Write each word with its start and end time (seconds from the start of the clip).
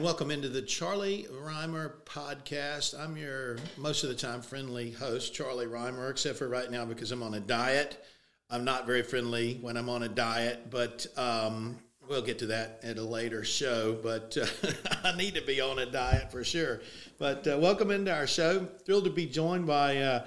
and 0.00 0.06
welcome 0.06 0.30
into 0.30 0.48
the 0.48 0.62
Charlie 0.62 1.26
Rymer 1.30 1.96
podcast. 2.06 2.98
I'm 2.98 3.18
your 3.18 3.58
most 3.76 4.02
of 4.02 4.08
the 4.08 4.14
time 4.14 4.40
friendly 4.40 4.92
host, 4.92 5.34
Charlie 5.34 5.66
Rymer, 5.66 6.08
except 6.08 6.38
for 6.38 6.48
right 6.48 6.70
now 6.70 6.86
because 6.86 7.12
I'm 7.12 7.22
on 7.22 7.34
a 7.34 7.40
diet. 7.40 8.02
I'm 8.48 8.64
not 8.64 8.86
very 8.86 9.02
friendly 9.02 9.58
when 9.60 9.76
I'm 9.76 9.90
on 9.90 10.02
a 10.02 10.08
diet, 10.08 10.70
but 10.70 11.06
um, 11.18 11.78
we'll 12.08 12.22
get 12.22 12.38
to 12.38 12.46
that 12.46 12.80
at 12.82 12.96
a 12.96 13.02
later 13.02 13.44
show. 13.44 13.98
But 14.02 14.38
uh, 14.40 14.46
I 15.04 15.14
need 15.18 15.34
to 15.34 15.42
be 15.42 15.60
on 15.60 15.78
a 15.80 15.84
diet 15.84 16.32
for 16.32 16.44
sure. 16.44 16.80
But 17.18 17.46
uh, 17.46 17.58
welcome 17.60 17.90
into 17.90 18.10
our 18.10 18.26
show. 18.26 18.64
Thrilled 18.86 19.04
to 19.04 19.10
be 19.10 19.26
joined 19.26 19.66
by 19.66 19.98
uh, 19.98 20.26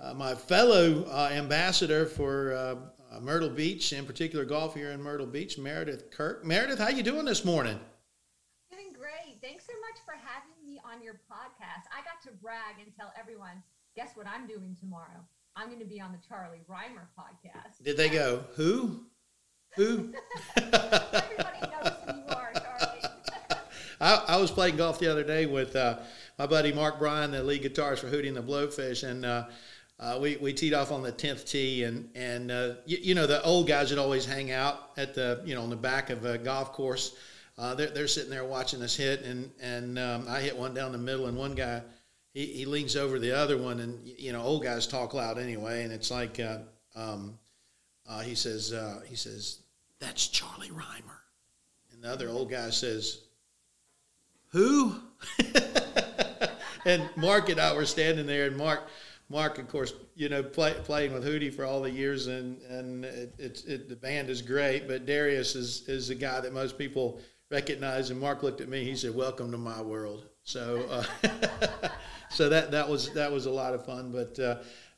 uh 0.00 0.12
my 0.12 0.34
fellow 0.34 1.02
uh, 1.04 1.30
ambassador 1.32 2.04
for 2.04 2.52
uh, 2.52 3.20
Myrtle 3.22 3.48
Beach, 3.48 3.94
in 3.94 4.04
particular 4.04 4.44
golf 4.44 4.74
here 4.74 4.90
in 4.90 5.00
Myrtle 5.00 5.26
Beach, 5.26 5.56
Meredith 5.56 6.10
Kirk. 6.10 6.44
Meredith, 6.44 6.78
how 6.78 6.90
you 6.90 7.02
doing 7.02 7.24
this 7.24 7.42
morning? 7.42 7.80
Doing 8.74 8.92
great. 8.92 9.40
Thanks 9.40 9.66
so 9.66 9.72
much 9.80 10.02
for 10.04 10.14
having 10.14 10.50
me 10.64 10.80
on 10.84 10.93
your 11.04 11.20
podcast. 11.30 11.84
I 11.92 12.00
got 12.02 12.22
to 12.22 12.30
brag 12.40 12.76
and 12.82 12.90
tell 12.96 13.12
everyone, 13.20 13.62
guess 13.94 14.12
what 14.14 14.26
I'm 14.26 14.46
doing 14.46 14.74
tomorrow? 14.80 15.20
I'm 15.54 15.66
going 15.66 15.80
to 15.80 15.84
be 15.84 16.00
on 16.00 16.12
the 16.12 16.18
Charlie 16.26 16.62
Rymer 16.66 17.10
podcast. 17.16 17.84
Did 17.84 17.98
they 17.98 18.08
go, 18.08 18.42
who? 18.56 19.02
Who? 19.76 20.14
Everybody 20.56 21.60
knows 21.60 21.92
who 22.06 22.16
you 22.16 22.24
are, 22.34 22.52
Charlie. 22.54 23.02
I, 24.00 24.24
I, 24.28 24.36
was 24.38 24.50
playing 24.50 24.76
golf 24.76 24.98
the 24.98 25.10
other 25.10 25.22
day 25.22 25.44
with 25.44 25.76
uh, 25.76 25.98
my 26.38 26.46
buddy 26.46 26.72
Mark 26.72 26.98
Bryan, 26.98 27.32
the 27.32 27.44
lead 27.44 27.62
guitarist 27.62 27.98
for 27.98 28.08
Hootie 28.08 28.28
and 28.28 28.36
the 28.36 28.42
Blowfish, 28.42 29.06
and 29.06 29.26
uh, 29.26 29.44
uh, 30.00 30.18
we, 30.20 30.36
we 30.36 30.54
teed 30.54 30.72
off 30.72 30.90
on 30.90 31.02
the 31.02 31.12
10th 31.12 31.48
tee 31.48 31.84
and, 31.84 32.08
and 32.14 32.50
uh, 32.50 32.74
you, 32.86 32.98
you, 33.00 33.14
know 33.14 33.26
the 33.26 33.42
old 33.42 33.68
guys 33.68 33.90
that 33.90 33.98
always 33.98 34.24
hang 34.24 34.50
out 34.50 34.90
at 34.96 35.14
the 35.14 35.42
you 35.44 35.54
know 35.54 35.62
on 35.62 35.70
the 35.70 35.76
back 35.76 36.10
of 36.10 36.24
a 36.24 36.38
golf 36.38 36.72
course 36.72 37.14
uh, 37.56 37.74
they're, 37.74 37.90
they're 37.90 38.08
sitting 38.08 38.30
there 38.30 38.44
watching 38.44 38.82
us 38.82 38.96
hit 38.96 39.22
and 39.22 39.50
and 39.60 39.98
um, 39.98 40.26
I 40.28 40.40
hit 40.40 40.56
one 40.56 40.74
down 40.74 40.92
the 40.92 40.98
middle 40.98 41.26
and 41.26 41.36
one 41.36 41.54
guy 41.54 41.82
he, 42.32 42.46
he 42.46 42.64
leans 42.64 42.96
over 42.96 43.18
the 43.18 43.32
other 43.32 43.56
one 43.56 43.80
and 43.80 44.06
you 44.06 44.32
know 44.32 44.42
old 44.42 44.62
guys 44.62 44.86
talk 44.86 45.14
loud 45.14 45.38
anyway 45.38 45.84
and 45.84 45.92
it's 45.92 46.10
like 46.10 46.40
uh, 46.40 46.58
um, 46.96 47.38
uh, 48.08 48.20
he 48.20 48.34
says 48.34 48.72
uh, 48.72 49.00
he 49.06 49.16
says 49.16 49.60
that's 50.00 50.28
Charlie 50.28 50.70
Rymer 50.70 51.20
and 51.92 52.02
the 52.02 52.10
other 52.10 52.28
old 52.28 52.50
guy 52.50 52.70
says 52.70 53.20
who 54.48 54.96
and 56.84 57.08
Mark 57.16 57.48
and 57.48 57.60
I 57.60 57.74
were 57.74 57.86
standing 57.86 58.26
there 58.26 58.46
and 58.46 58.56
Mark 58.56 58.88
Mark, 59.30 59.58
of 59.58 59.68
course, 59.68 59.94
you 60.14 60.28
know, 60.28 60.42
play, 60.42 60.74
playing 60.84 61.14
with 61.14 61.24
Hootie 61.24 61.52
for 61.52 61.64
all 61.64 61.80
the 61.80 61.90
years, 61.90 62.26
and 62.26 62.60
and 62.62 63.04
it, 63.06 63.34
it, 63.38 63.64
it, 63.66 63.88
the 63.88 63.96
band 63.96 64.28
is 64.28 64.42
great. 64.42 64.86
But 64.86 65.06
Darius 65.06 65.54
is 65.54 65.88
is 65.88 66.08
the 66.08 66.14
guy 66.14 66.40
that 66.40 66.52
most 66.52 66.76
people 66.76 67.20
recognize. 67.54 68.10
And 68.10 68.20
Mark 68.20 68.42
looked 68.42 68.60
at 68.60 68.68
me. 68.68 68.84
He 68.84 68.96
said, 68.96 69.14
"Welcome 69.14 69.50
to 69.52 69.58
my 69.58 69.80
world." 69.80 70.26
So, 70.42 70.84
uh, 70.90 71.28
so 72.30 72.48
that 72.48 72.70
that 72.72 72.88
was 72.88 73.12
that 73.14 73.30
was 73.30 73.46
a 73.46 73.50
lot 73.50 73.74
of 73.74 73.86
fun. 73.86 74.12
But 74.12 74.38
uh, 74.38 74.56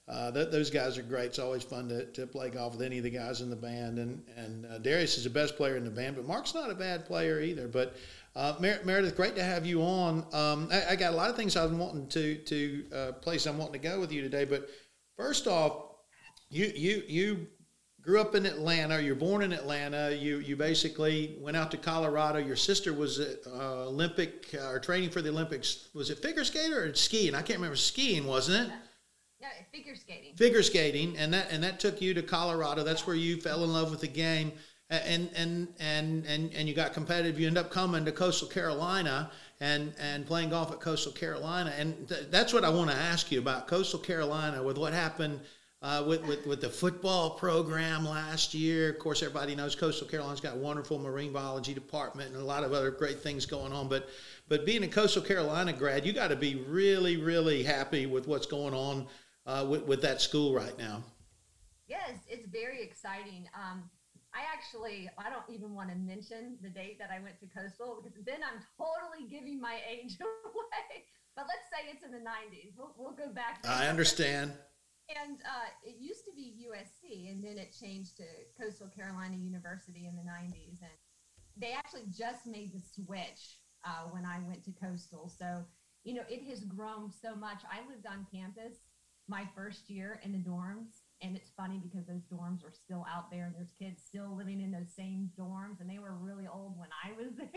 uh, 0.08 0.32
th- 0.32 0.50
those 0.50 0.70
guys 0.70 0.96
are 0.98 1.02
great. 1.02 1.26
It's 1.26 1.38
always 1.38 1.62
fun 1.62 1.88
to, 1.90 2.06
to 2.12 2.26
play 2.26 2.50
golf 2.50 2.72
with 2.72 2.82
any 2.82 2.98
of 2.98 3.04
the 3.04 3.10
guys 3.10 3.42
in 3.42 3.50
the 3.50 3.56
band. 3.56 3.98
And 3.98 4.22
and 4.36 4.66
uh, 4.66 4.78
Darius 4.78 5.18
is 5.18 5.24
the 5.24 5.30
best 5.30 5.56
player 5.56 5.76
in 5.76 5.84
the 5.84 5.90
band, 5.90 6.16
but 6.16 6.26
Mark's 6.26 6.54
not 6.54 6.70
a 6.70 6.74
bad 6.74 7.04
player 7.04 7.40
either. 7.40 7.68
But 7.68 7.94
uh, 8.34 8.54
Mer- 8.58 8.80
Meredith, 8.84 9.16
great 9.16 9.36
to 9.36 9.44
have 9.44 9.66
you 9.66 9.82
on. 9.82 10.26
Um, 10.32 10.68
I, 10.72 10.90
I, 10.90 10.96
got 10.96 11.12
a 11.12 11.16
lot 11.16 11.30
of 11.30 11.36
things 11.36 11.56
I 11.56 11.64
was 11.64 11.72
wanting 11.72 12.08
to 12.08 12.36
to 12.36 12.84
uh, 12.94 13.12
places 13.12 13.46
I'm 13.46 13.58
wanting 13.58 13.80
to 13.80 13.88
go 13.88 14.00
with 14.00 14.12
you 14.12 14.22
today. 14.22 14.44
But 14.44 14.68
first 15.16 15.46
off, 15.46 15.84
you 16.50 16.72
you 16.74 17.02
you 17.06 17.46
grew 18.06 18.20
up 18.20 18.34
in 18.36 18.46
Atlanta. 18.46 19.02
You're 19.02 19.16
born 19.16 19.42
in 19.42 19.52
Atlanta. 19.52 20.14
You 20.14 20.38
you 20.38 20.56
basically 20.56 21.36
went 21.40 21.56
out 21.56 21.70
to 21.72 21.76
Colorado. 21.76 22.38
Your 22.38 22.56
sister 22.56 22.92
was 22.92 23.18
at, 23.18 23.38
uh, 23.46 23.88
Olympic 23.88 24.54
uh, 24.54 24.70
or 24.70 24.78
training 24.78 25.10
for 25.10 25.20
the 25.20 25.28
Olympics. 25.28 25.88
Was 25.92 26.08
it 26.08 26.18
figure 26.20 26.44
skater 26.44 26.84
or 26.84 26.94
skiing? 26.94 27.34
I 27.34 27.42
can't 27.42 27.58
remember. 27.58 27.76
Skiing, 27.76 28.26
wasn't 28.26 28.68
it? 28.68 28.74
Yeah, 29.40 29.48
figure 29.72 29.96
skating. 29.96 30.34
Figure 30.36 30.62
skating, 30.62 31.16
and 31.18 31.34
that 31.34 31.48
and 31.50 31.62
that 31.64 31.80
took 31.80 32.00
you 32.00 32.14
to 32.14 32.22
Colorado. 32.22 32.84
That's 32.84 33.06
where 33.06 33.16
you 33.16 33.40
fell 33.40 33.64
in 33.64 33.72
love 33.72 33.90
with 33.90 34.00
the 34.00 34.08
game 34.08 34.52
and 34.88 35.28
and 35.34 35.68
and 35.80 36.24
and 36.26 36.54
and 36.54 36.68
you 36.68 36.74
got 36.74 36.92
competitive. 36.92 37.40
You 37.40 37.48
end 37.48 37.58
up 37.58 37.70
coming 37.70 38.04
to 38.04 38.12
Coastal 38.12 38.48
Carolina 38.48 39.30
and 39.60 39.92
and 39.98 40.26
playing 40.26 40.50
golf 40.50 40.70
at 40.70 40.80
Coastal 40.80 41.12
Carolina, 41.12 41.72
and 41.76 42.08
th- 42.08 42.26
that's 42.30 42.52
what 42.52 42.64
I 42.64 42.70
want 42.70 42.90
to 42.90 42.96
ask 42.96 43.32
you 43.32 43.40
about 43.40 43.66
Coastal 43.66 43.98
Carolina 43.98 44.62
with 44.62 44.78
what 44.78 44.92
happened. 44.92 45.40
Uh, 45.82 46.02
with, 46.08 46.26
with, 46.26 46.46
with 46.46 46.60
the 46.62 46.68
football 46.68 47.30
program 47.30 48.08
last 48.08 48.54
year. 48.54 48.90
Of 48.90 48.98
course, 48.98 49.22
everybody 49.22 49.54
knows 49.54 49.74
Coastal 49.74 50.08
Carolina's 50.08 50.40
got 50.40 50.54
a 50.54 50.58
wonderful 50.58 50.98
marine 50.98 51.32
biology 51.32 51.74
department 51.74 52.32
and 52.32 52.40
a 52.40 52.44
lot 52.44 52.64
of 52.64 52.72
other 52.72 52.90
great 52.90 53.20
things 53.20 53.44
going 53.44 53.72
on. 53.74 53.86
But 53.86 54.08
but 54.48 54.64
being 54.64 54.82
a 54.84 54.88
Coastal 54.88 55.22
Carolina 55.22 55.74
grad, 55.74 56.06
you 56.06 56.14
got 56.14 56.28
to 56.28 56.36
be 56.36 56.54
really, 56.66 57.18
really 57.18 57.62
happy 57.62 58.06
with 58.06 58.26
what's 58.26 58.46
going 58.46 58.72
on 58.72 59.06
uh, 59.46 59.66
with, 59.68 59.84
with 59.84 60.02
that 60.02 60.22
school 60.22 60.54
right 60.54 60.76
now. 60.78 61.02
Yes, 61.88 62.18
it's 62.28 62.48
very 62.48 62.82
exciting. 62.82 63.48
Um, 63.54 63.84
I 64.34 64.40
actually, 64.52 65.08
I 65.18 65.30
don't 65.30 65.48
even 65.48 65.74
want 65.74 65.90
to 65.90 65.96
mention 65.96 66.58
the 66.62 66.68
date 66.68 66.98
that 66.98 67.10
I 67.10 67.20
went 67.20 67.40
to 67.40 67.46
Coastal 67.46 68.02
because 68.04 68.24
then 68.24 68.40
I'm 68.42 68.60
totally 68.76 69.28
giving 69.30 69.60
my 69.60 69.78
age 69.88 70.16
away. 70.20 71.04
But 71.34 71.46
let's 71.48 71.68
say 71.70 71.90
it's 71.92 72.04
in 72.04 72.12
the 72.12 72.18
90s. 72.18 72.72
We'll, 72.76 72.94
we'll 72.98 73.12
go 73.12 73.32
back. 73.32 73.64
I 73.68 73.88
understand. 73.88 74.52
And 75.08 75.38
uh, 75.46 75.70
it 75.84 75.96
used 76.00 76.24
to 76.24 76.32
be 76.34 76.66
USC, 76.66 77.30
and 77.30 77.42
then 77.42 77.58
it 77.58 77.74
changed 77.78 78.16
to 78.16 78.24
Coastal 78.60 78.88
Carolina 78.88 79.36
University 79.36 80.06
in 80.06 80.16
the 80.16 80.22
90s. 80.22 80.82
And 80.82 80.96
they 81.56 81.72
actually 81.72 82.06
just 82.10 82.46
made 82.46 82.72
the 82.74 82.82
switch 82.82 83.62
uh, 83.84 84.10
when 84.10 84.24
I 84.24 84.40
went 84.46 84.64
to 84.64 84.72
Coastal. 84.72 85.30
So, 85.30 85.64
you 86.02 86.14
know, 86.14 86.24
it 86.28 86.42
has 86.50 86.64
grown 86.64 87.10
so 87.10 87.36
much. 87.36 87.62
I 87.70 87.88
lived 87.88 88.06
on 88.06 88.26
campus 88.32 88.78
my 89.28 89.44
first 89.54 89.90
year 89.90 90.20
in 90.22 90.32
the 90.32 90.38
dorms 90.38 91.02
and 91.22 91.36
it's 91.36 91.50
funny 91.56 91.80
because 91.82 92.06
those 92.06 92.22
dorms 92.30 92.64
are 92.64 92.70
still 92.72 93.04
out 93.12 93.30
there 93.30 93.46
and 93.46 93.54
there's 93.54 93.72
kids 93.76 94.02
still 94.06 94.36
living 94.36 94.60
in 94.60 94.70
those 94.70 94.94
same 94.94 95.30
dorms 95.38 95.80
and 95.80 95.90
they 95.90 95.98
were 95.98 96.14
really 96.14 96.46
old 96.46 96.78
when 96.78 96.88
I 97.04 97.10
was 97.18 97.34
there. 97.36 97.50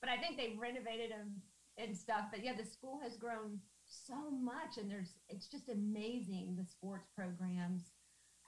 but 0.00 0.10
I 0.10 0.18
think 0.18 0.36
they 0.36 0.56
renovated 0.58 1.10
them 1.10 1.40
and 1.78 1.96
stuff. 1.96 2.26
But 2.30 2.44
yeah, 2.44 2.52
the 2.56 2.64
school 2.64 3.00
has 3.02 3.16
grown 3.16 3.58
so 3.90 4.30
much 4.30 4.78
and 4.78 4.90
there's 4.90 5.14
it's 5.28 5.46
just 5.46 5.68
amazing 5.68 6.56
the 6.56 6.64
sports 6.64 7.08
programs 7.16 7.92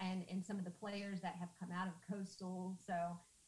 and 0.01 0.25
and 0.31 0.45
some 0.45 0.59
of 0.59 0.65
the 0.65 0.71
players 0.71 1.21
that 1.21 1.35
have 1.39 1.49
come 1.61 1.71
out 1.73 1.89
of 1.89 1.95
coastal. 2.09 2.77
So 2.87 2.95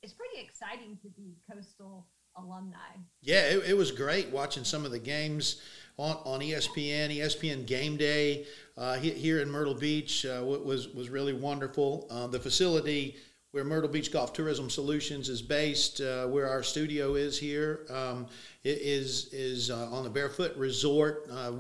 it's 0.03 0.13
pretty 0.13 0.41
exciting 0.45 0.99
to 1.03 1.09
be 1.09 1.37
coastal 1.51 2.07
alumni. 2.37 2.77
Yeah, 3.23 3.43
it, 3.43 3.71
it, 3.71 3.77
was 3.77 3.93
great 3.93 4.29
watching 4.31 4.65
some 4.65 4.85
of 4.85 4.91
the 4.91 4.99
games 4.99 5.63
on, 5.97 6.17
on 6.25 6.41
ESPN, 6.41 7.17
ESPN 7.17 7.65
Game 7.65 7.97
Day 7.97 8.47
uh, 8.77 8.97
here 8.97 9.41
in 9.41 9.49
Myrtle 9.49 9.75
Beach 9.75 10.27
uh, 10.27 10.43
was 10.45 10.89
was 10.89 11.09
really 11.11 11.33
wonderful. 11.33 12.07
Uh, 12.11 12.27
the 12.27 12.41
facility 12.41 13.17
where 13.53 13.63
Myrtle 13.63 13.89
Beach 13.89 14.11
Golf 14.11 14.33
Tourism 14.33 14.69
Solutions 14.69 15.29
is 15.29 15.41
based, 15.41 16.01
uh, 16.01 16.27
where 16.27 16.49
our 16.49 16.65
studio 16.65 17.15
is 17.15 17.39
here, 17.39 17.87
um, 17.89 18.27
is 18.65 19.33
is 19.33 19.71
uh, 19.71 19.89
on 19.93 20.03
the 20.03 20.11
Barefoot 20.11 20.57
Resort 20.57 21.29
uh, 21.31 21.53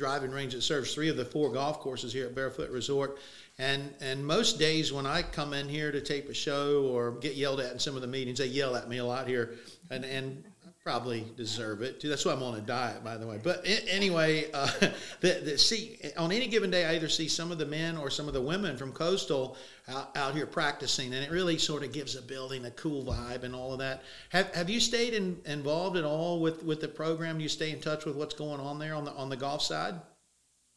driving 0.00 0.30
range 0.30 0.54
that 0.54 0.62
serves 0.62 0.94
three 0.94 1.10
of 1.10 1.16
the 1.18 1.24
four 1.26 1.52
golf 1.52 1.78
courses 1.78 2.10
here 2.10 2.24
at 2.24 2.34
Barefoot 2.34 2.70
Resort. 2.70 3.18
And 3.58 3.94
and 4.00 4.26
most 4.26 4.58
days 4.58 4.92
when 4.92 5.04
I 5.04 5.20
come 5.20 5.52
in 5.52 5.68
here 5.68 5.92
to 5.92 6.00
tape 6.00 6.30
a 6.30 6.34
show 6.34 6.84
or 6.84 7.12
get 7.12 7.34
yelled 7.34 7.60
at 7.60 7.70
in 7.72 7.78
some 7.78 7.96
of 7.96 8.00
the 8.00 8.08
meetings, 8.08 8.38
they 8.38 8.46
yell 8.46 8.74
at 8.74 8.88
me 8.88 8.96
a 8.96 9.04
lot 9.04 9.28
here, 9.28 9.58
and 9.90 10.02
and 10.04 10.42
probably 10.90 11.24
deserve 11.36 11.82
it 11.82 12.00
too. 12.00 12.08
That's 12.08 12.24
why 12.24 12.32
I'm 12.32 12.42
on 12.42 12.56
a 12.56 12.60
diet, 12.60 13.04
by 13.04 13.16
the 13.16 13.24
way. 13.24 13.38
But 13.40 13.64
anyway, 13.64 14.50
uh, 14.52 14.68
the, 15.20 15.40
the, 15.44 15.56
see 15.56 16.00
on 16.16 16.32
any 16.32 16.48
given 16.48 16.68
day, 16.68 16.84
I 16.84 16.96
either 16.96 17.08
see 17.08 17.28
some 17.28 17.52
of 17.52 17.58
the 17.58 17.64
men 17.64 17.96
or 17.96 18.10
some 18.10 18.26
of 18.26 18.34
the 18.34 18.40
women 18.40 18.76
from 18.76 18.90
Coastal 18.90 19.56
out, 19.86 20.16
out 20.16 20.34
here 20.34 20.46
practicing, 20.46 21.14
and 21.14 21.24
it 21.24 21.30
really 21.30 21.58
sort 21.58 21.84
of 21.84 21.92
gives 21.92 22.16
a 22.16 22.22
building 22.22 22.64
a 22.64 22.72
cool 22.72 23.04
vibe 23.04 23.44
and 23.44 23.54
all 23.54 23.72
of 23.72 23.78
that. 23.78 24.02
Have 24.30 24.52
Have 24.52 24.68
you 24.68 24.80
stayed 24.80 25.14
in, 25.14 25.40
involved 25.46 25.96
at 25.96 26.02
all 26.02 26.40
with 26.40 26.64
with 26.64 26.80
the 26.80 26.88
program? 26.88 27.36
Do 27.36 27.44
you 27.44 27.48
stay 27.48 27.70
in 27.70 27.80
touch 27.80 28.04
with 28.04 28.16
what's 28.16 28.34
going 28.34 28.60
on 28.60 28.80
there 28.80 28.96
on 28.96 29.04
the 29.04 29.12
on 29.12 29.28
the 29.28 29.36
golf 29.36 29.62
side? 29.62 29.94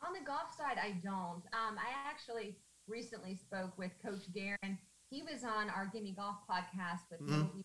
On 0.05 0.13
the 0.13 0.23
golf 0.23 0.55
side, 0.55 0.77
I 0.79 0.91
don't. 1.03 1.43
Um, 1.53 1.79
I 1.79 2.07
actually 2.07 2.55
recently 2.87 3.35
spoke 3.35 3.75
with 3.79 3.91
Coach 4.05 4.31
Guerin. 4.31 4.77
He 5.09 5.23
was 5.23 5.43
on 5.43 5.71
our 5.71 5.89
Gimme 5.91 6.11
Golf 6.11 6.37
podcast 6.47 7.09
with 7.09 7.21
mm-hmm. 7.21 7.61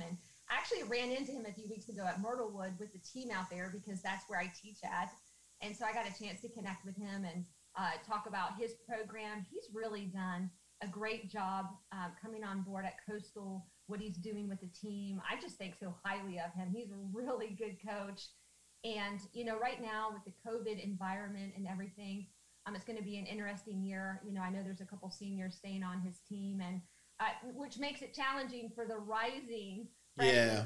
and 0.00 0.16
I 0.50 0.56
actually 0.56 0.82
ran 0.84 1.10
into 1.10 1.32
him 1.32 1.46
a 1.48 1.52
few 1.52 1.68
weeks 1.68 1.88
ago 1.88 2.04
at 2.06 2.20
Myrtlewood 2.22 2.78
with 2.78 2.92
the 2.92 2.98
team 3.00 3.30
out 3.30 3.50
there 3.50 3.72
because 3.72 4.02
that's 4.02 4.24
where 4.28 4.38
I 4.38 4.52
teach 4.62 4.78
at. 4.84 5.10
And 5.62 5.74
so 5.74 5.84
I 5.84 5.92
got 5.92 6.06
a 6.06 6.22
chance 6.22 6.40
to 6.42 6.48
connect 6.48 6.84
with 6.84 6.96
him 6.96 7.24
and 7.24 7.44
uh, 7.78 7.92
talk 8.06 8.26
about 8.26 8.58
his 8.58 8.74
program. 8.86 9.46
He's 9.50 9.64
really 9.72 10.06
done 10.06 10.50
a 10.82 10.88
great 10.88 11.30
job 11.30 11.66
uh, 11.92 12.08
coming 12.20 12.44
on 12.44 12.62
board 12.62 12.84
at 12.84 12.96
Coastal, 13.08 13.66
what 13.86 14.00
he's 14.00 14.16
doing 14.16 14.48
with 14.48 14.60
the 14.60 14.68
team. 14.68 15.20
I 15.28 15.40
just 15.40 15.56
think 15.56 15.74
so 15.80 15.94
highly 16.04 16.38
of 16.38 16.52
him. 16.52 16.68
He's 16.74 16.90
a 16.90 16.98
really 17.12 17.56
good 17.58 17.76
coach. 17.86 18.28
And, 18.84 19.20
you 19.32 19.44
know, 19.44 19.58
right 19.58 19.80
now 19.80 20.10
with 20.12 20.24
the 20.24 20.32
COVID 20.46 20.82
environment 20.82 21.54
and 21.56 21.66
everything, 21.66 22.26
um, 22.66 22.74
it's 22.74 22.84
going 22.84 22.98
to 22.98 23.04
be 23.04 23.18
an 23.18 23.26
interesting 23.26 23.82
year. 23.82 24.20
You 24.26 24.32
know, 24.32 24.42
I 24.42 24.50
know 24.50 24.62
there's 24.62 24.80
a 24.80 24.86
couple 24.86 25.10
seniors 25.10 25.54
staying 25.54 25.82
on 25.82 26.00
his 26.00 26.18
team, 26.28 26.60
and 26.60 26.80
uh, 27.20 27.24
which 27.54 27.78
makes 27.78 28.02
it 28.02 28.14
challenging 28.14 28.70
for 28.74 28.84
the 28.86 28.96
rising. 28.96 29.86
Yeah. 30.18 30.64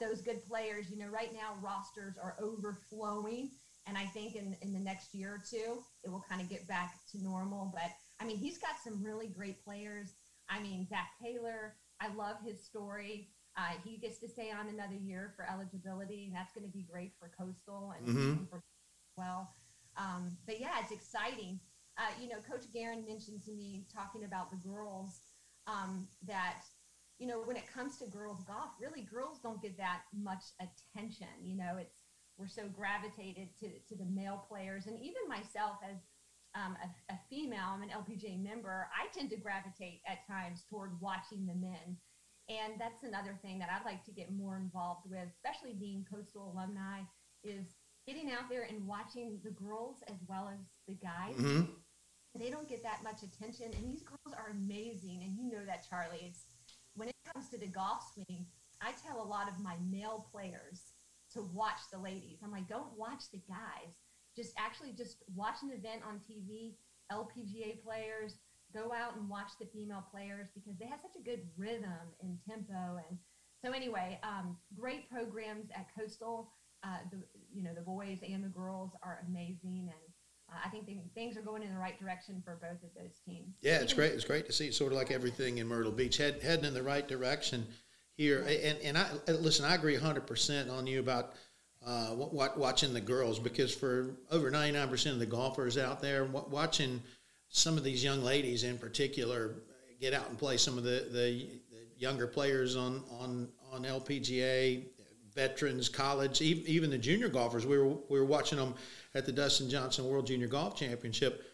those 0.00 0.22
good 0.22 0.44
players. 0.46 0.90
You 0.90 0.98
know, 0.98 1.08
right 1.08 1.32
now 1.32 1.54
rosters 1.60 2.16
are 2.22 2.36
overflowing. 2.40 3.50
And 3.86 3.96
I 3.96 4.04
think 4.04 4.36
in, 4.36 4.54
in 4.60 4.72
the 4.72 4.78
next 4.78 5.14
year 5.14 5.34
or 5.34 5.42
two, 5.50 5.82
it 6.04 6.10
will 6.10 6.24
kind 6.28 6.40
of 6.40 6.48
get 6.48 6.68
back 6.68 6.94
to 7.12 7.22
normal. 7.22 7.70
But 7.72 7.90
I 8.20 8.24
mean, 8.26 8.36
he's 8.36 8.58
got 8.58 8.76
some 8.84 9.02
really 9.02 9.28
great 9.28 9.64
players. 9.64 10.14
I 10.48 10.60
mean, 10.60 10.86
Zach 10.88 11.08
Taylor, 11.22 11.74
I 12.00 12.12
love 12.14 12.36
his 12.44 12.62
story. 12.62 13.28
Uh, 13.56 13.72
he 13.84 13.96
gets 13.98 14.18
to 14.18 14.28
stay 14.28 14.50
on 14.52 14.68
another 14.68 14.94
year 14.94 15.32
for 15.34 15.44
eligibility, 15.50 16.26
and 16.26 16.34
that's 16.34 16.52
going 16.52 16.64
to 16.66 16.72
be 16.72 16.82
great 16.84 17.12
for 17.18 17.28
Coastal 17.36 17.92
and 17.96 18.06
Mhm. 18.06 18.48
for 18.48 18.62
well. 19.16 19.52
Um, 19.96 20.38
but 20.46 20.60
yeah, 20.60 20.78
it's 20.80 20.92
exciting. 20.92 21.58
Uh, 21.96 22.10
you 22.20 22.28
know, 22.28 22.40
Coach 22.40 22.70
Guerin 22.72 23.04
mentioned 23.04 23.42
to 23.46 23.50
me 23.52 23.84
talking 23.92 24.24
about 24.24 24.50
the 24.50 24.56
girls 24.56 25.22
um, 25.66 26.08
that 26.22 26.62
you 27.18 27.26
know 27.26 27.40
when 27.42 27.56
it 27.56 27.72
comes 27.72 27.98
to 27.98 28.06
girls 28.06 28.42
golf, 28.46 28.70
really 28.80 29.02
girls 29.02 29.38
don't 29.42 29.60
get 29.60 29.76
that 29.78 30.02
much 30.16 30.44
attention. 30.60 31.28
You 31.42 31.56
know, 31.56 31.76
it's 31.78 32.04
we're 32.38 32.48
so 32.48 32.68
gravitated 32.68 33.48
to 33.60 33.68
to 33.88 33.96
the 33.96 34.06
male 34.06 34.44
players, 34.48 34.86
and 34.86 34.98
even 34.98 35.22
myself 35.28 35.76
as 35.88 35.98
um, 36.54 36.76
a, 36.82 37.12
a 37.12 37.18
female, 37.28 37.74
I'm 37.74 37.82
an 37.82 37.90
LPGA 37.90 38.42
member. 38.42 38.88
I 38.92 39.12
tend 39.16 39.30
to 39.30 39.36
gravitate 39.36 40.00
at 40.06 40.26
times 40.26 40.64
toward 40.68 41.00
watching 41.00 41.46
the 41.46 41.54
men. 41.54 41.96
And 42.48 42.80
that's 42.80 43.04
another 43.04 43.38
thing 43.42 43.58
that 43.58 43.68
I'd 43.68 43.84
like 43.84 44.04
to 44.06 44.10
get 44.10 44.32
more 44.32 44.56
involved 44.56 45.10
with, 45.10 45.28
especially 45.28 45.74
being 45.74 46.06
coastal 46.10 46.52
alumni, 46.54 47.00
is 47.44 47.76
getting 48.06 48.30
out 48.32 48.48
there 48.48 48.62
and 48.62 48.86
watching 48.86 49.38
the 49.44 49.50
girls 49.50 49.96
as 50.08 50.16
well 50.26 50.48
as 50.52 50.60
the 50.88 50.94
guys. 50.94 51.36
hmm 51.36 51.70
They 52.34 52.48
don't 52.48 52.68
get 52.68 52.82
that 52.82 53.02
much 53.04 53.22
attention, 53.22 53.66
and 53.76 53.84
these 53.84 54.02
girls 54.02 54.34
are 54.34 54.50
amazing. 54.50 55.20
And 55.24 55.36
you 55.36 55.50
know 55.50 55.64
that, 55.66 55.86
Charlie. 55.88 56.24
It's 56.24 56.44
when 56.98 57.08
it 57.08 57.16
comes 57.32 57.48
to 57.50 57.58
the 57.58 57.66
golf 57.66 58.02
swing, 58.12 58.46
I 58.82 58.92
tell 59.06 59.22
a 59.22 59.24
lot 59.24 59.48
of 59.48 59.58
my 59.62 59.76
male 59.88 60.26
players 60.32 60.92
to 61.32 61.42
watch 61.54 61.78
the 61.92 61.98
ladies. 61.98 62.38
I'm 62.42 62.50
like, 62.50 62.68
don't 62.68 62.96
watch 62.96 63.30
the 63.32 63.40
guys. 63.48 63.94
Just 64.36 64.52
actually 64.58 64.92
just 64.92 65.18
watch 65.34 65.62
an 65.62 65.70
event 65.70 66.02
on 66.06 66.20
TV. 66.28 66.74
LPGA 67.12 67.82
players 67.82 68.34
go 68.74 68.92
out 68.92 69.16
and 69.16 69.28
watch 69.28 69.50
the 69.58 69.66
female 69.66 70.04
players 70.10 70.48
because 70.54 70.78
they 70.78 70.86
have 70.86 71.00
such 71.00 71.16
a 71.18 71.24
good 71.24 71.40
rhythm 71.56 72.12
and 72.20 72.38
tempo. 72.48 73.00
And 73.08 73.18
so 73.64 73.72
anyway, 73.72 74.20
um, 74.22 74.56
great 74.78 75.08
programs 75.10 75.70
at 75.74 75.86
Coastal. 75.98 76.52
Uh, 76.84 76.98
the 77.10 77.18
you 77.52 77.64
know 77.64 77.74
the 77.74 77.80
boys 77.80 78.18
and 78.22 78.44
the 78.44 78.48
girls 78.48 78.92
are 79.02 79.24
amazing, 79.26 79.90
and 79.90 80.07
uh, 80.50 80.56
I 80.64 80.68
think 80.68 80.86
th- 80.86 80.98
things 81.14 81.36
are 81.36 81.42
going 81.42 81.62
in 81.62 81.72
the 81.72 81.80
right 81.80 81.98
direction 81.98 82.42
for 82.44 82.56
both 82.60 82.82
of 82.82 82.94
those 82.96 83.20
teams. 83.26 83.56
Yeah, 83.60 83.80
it's 83.80 83.92
great. 83.92 84.12
It's 84.12 84.24
great 84.24 84.46
to 84.46 84.52
see. 84.52 84.68
It's 84.68 84.76
sort 84.76 84.92
of 84.92 84.98
like 84.98 85.10
everything 85.10 85.58
in 85.58 85.66
Myrtle 85.66 85.92
Beach, 85.92 86.16
head, 86.16 86.40
heading 86.42 86.64
in 86.64 86.74
the 86.74 86.82
right 86.82 87.06
direction 87.06 87.66
here. 88.16 88.40
And 88.48 88.78
and 88.78 88.98
I 88.98 89.06
listen. 89.32 89.64
I 89.64 89.74
agree 89.74 89.96
hundred 89.96 90.26
percent 90.26 90.70
on 90.70 90.86
you 90.86 91.00
about 91.00 91.34
uh, 91.86 92.12
wa- 92.14 92.28
wa- 92.32 92.52
watching 92.56 92.92
the 92.92 93.00
girls 93.00 93.38
because 93.38 93.74
for 93.74 94.16
over 94.30 94.50
ninety 94.50 94.76
nine 94.78 94.88
percent 94.88 95.14
of 95.14 95.20
the 95.20 95.26
golfers 95.26 95.76
out 95.78 96.00
there, 96.00 96.24
wa- 96.24 96.44
watching 96.48 97.02
some 97.48 97.76
of 97.78 97.84
these 97.84 98.02
young 98.04 98.22
ladies 98.22 98.64
in 98.64 98.78
particular 98.78 99.54
get 100.00 100.12
out 100.14 100.28
and 100.28 100.38
play 100.38 100.56
some 100.56 100.78
of 100.78 100.84
the, 100.84 101.08
the, 101.10 101.46
the 101.72 101.86
younger 101.96 102.26
players 102.26 102.76
on 102.76 103.02
on 103.18 103.48
on 103.72 103.82
LPGA, 103.84 104.84
veterans, 105.38 105.88
college, 105.88 106.42
even, 106.42 106.66
even 106.66 106.90
the 106.90 106.98
junior 106.98 107.28
golfers. 107.28 107.64
We 107.64 107.78
were 107.78 107.94
we 108.08 108.18
were 108.18 108.24
watching 108.24 108.58
them 108.58 108.74
at 109.14 109.24
the 109.24 109.32
Dustin 109.32 109.70
Johnson 109.70 110.04
World 110.08 110.26
Junior 110.26 110.48
Golf 110.48 110.76
Championship 110.76 111.44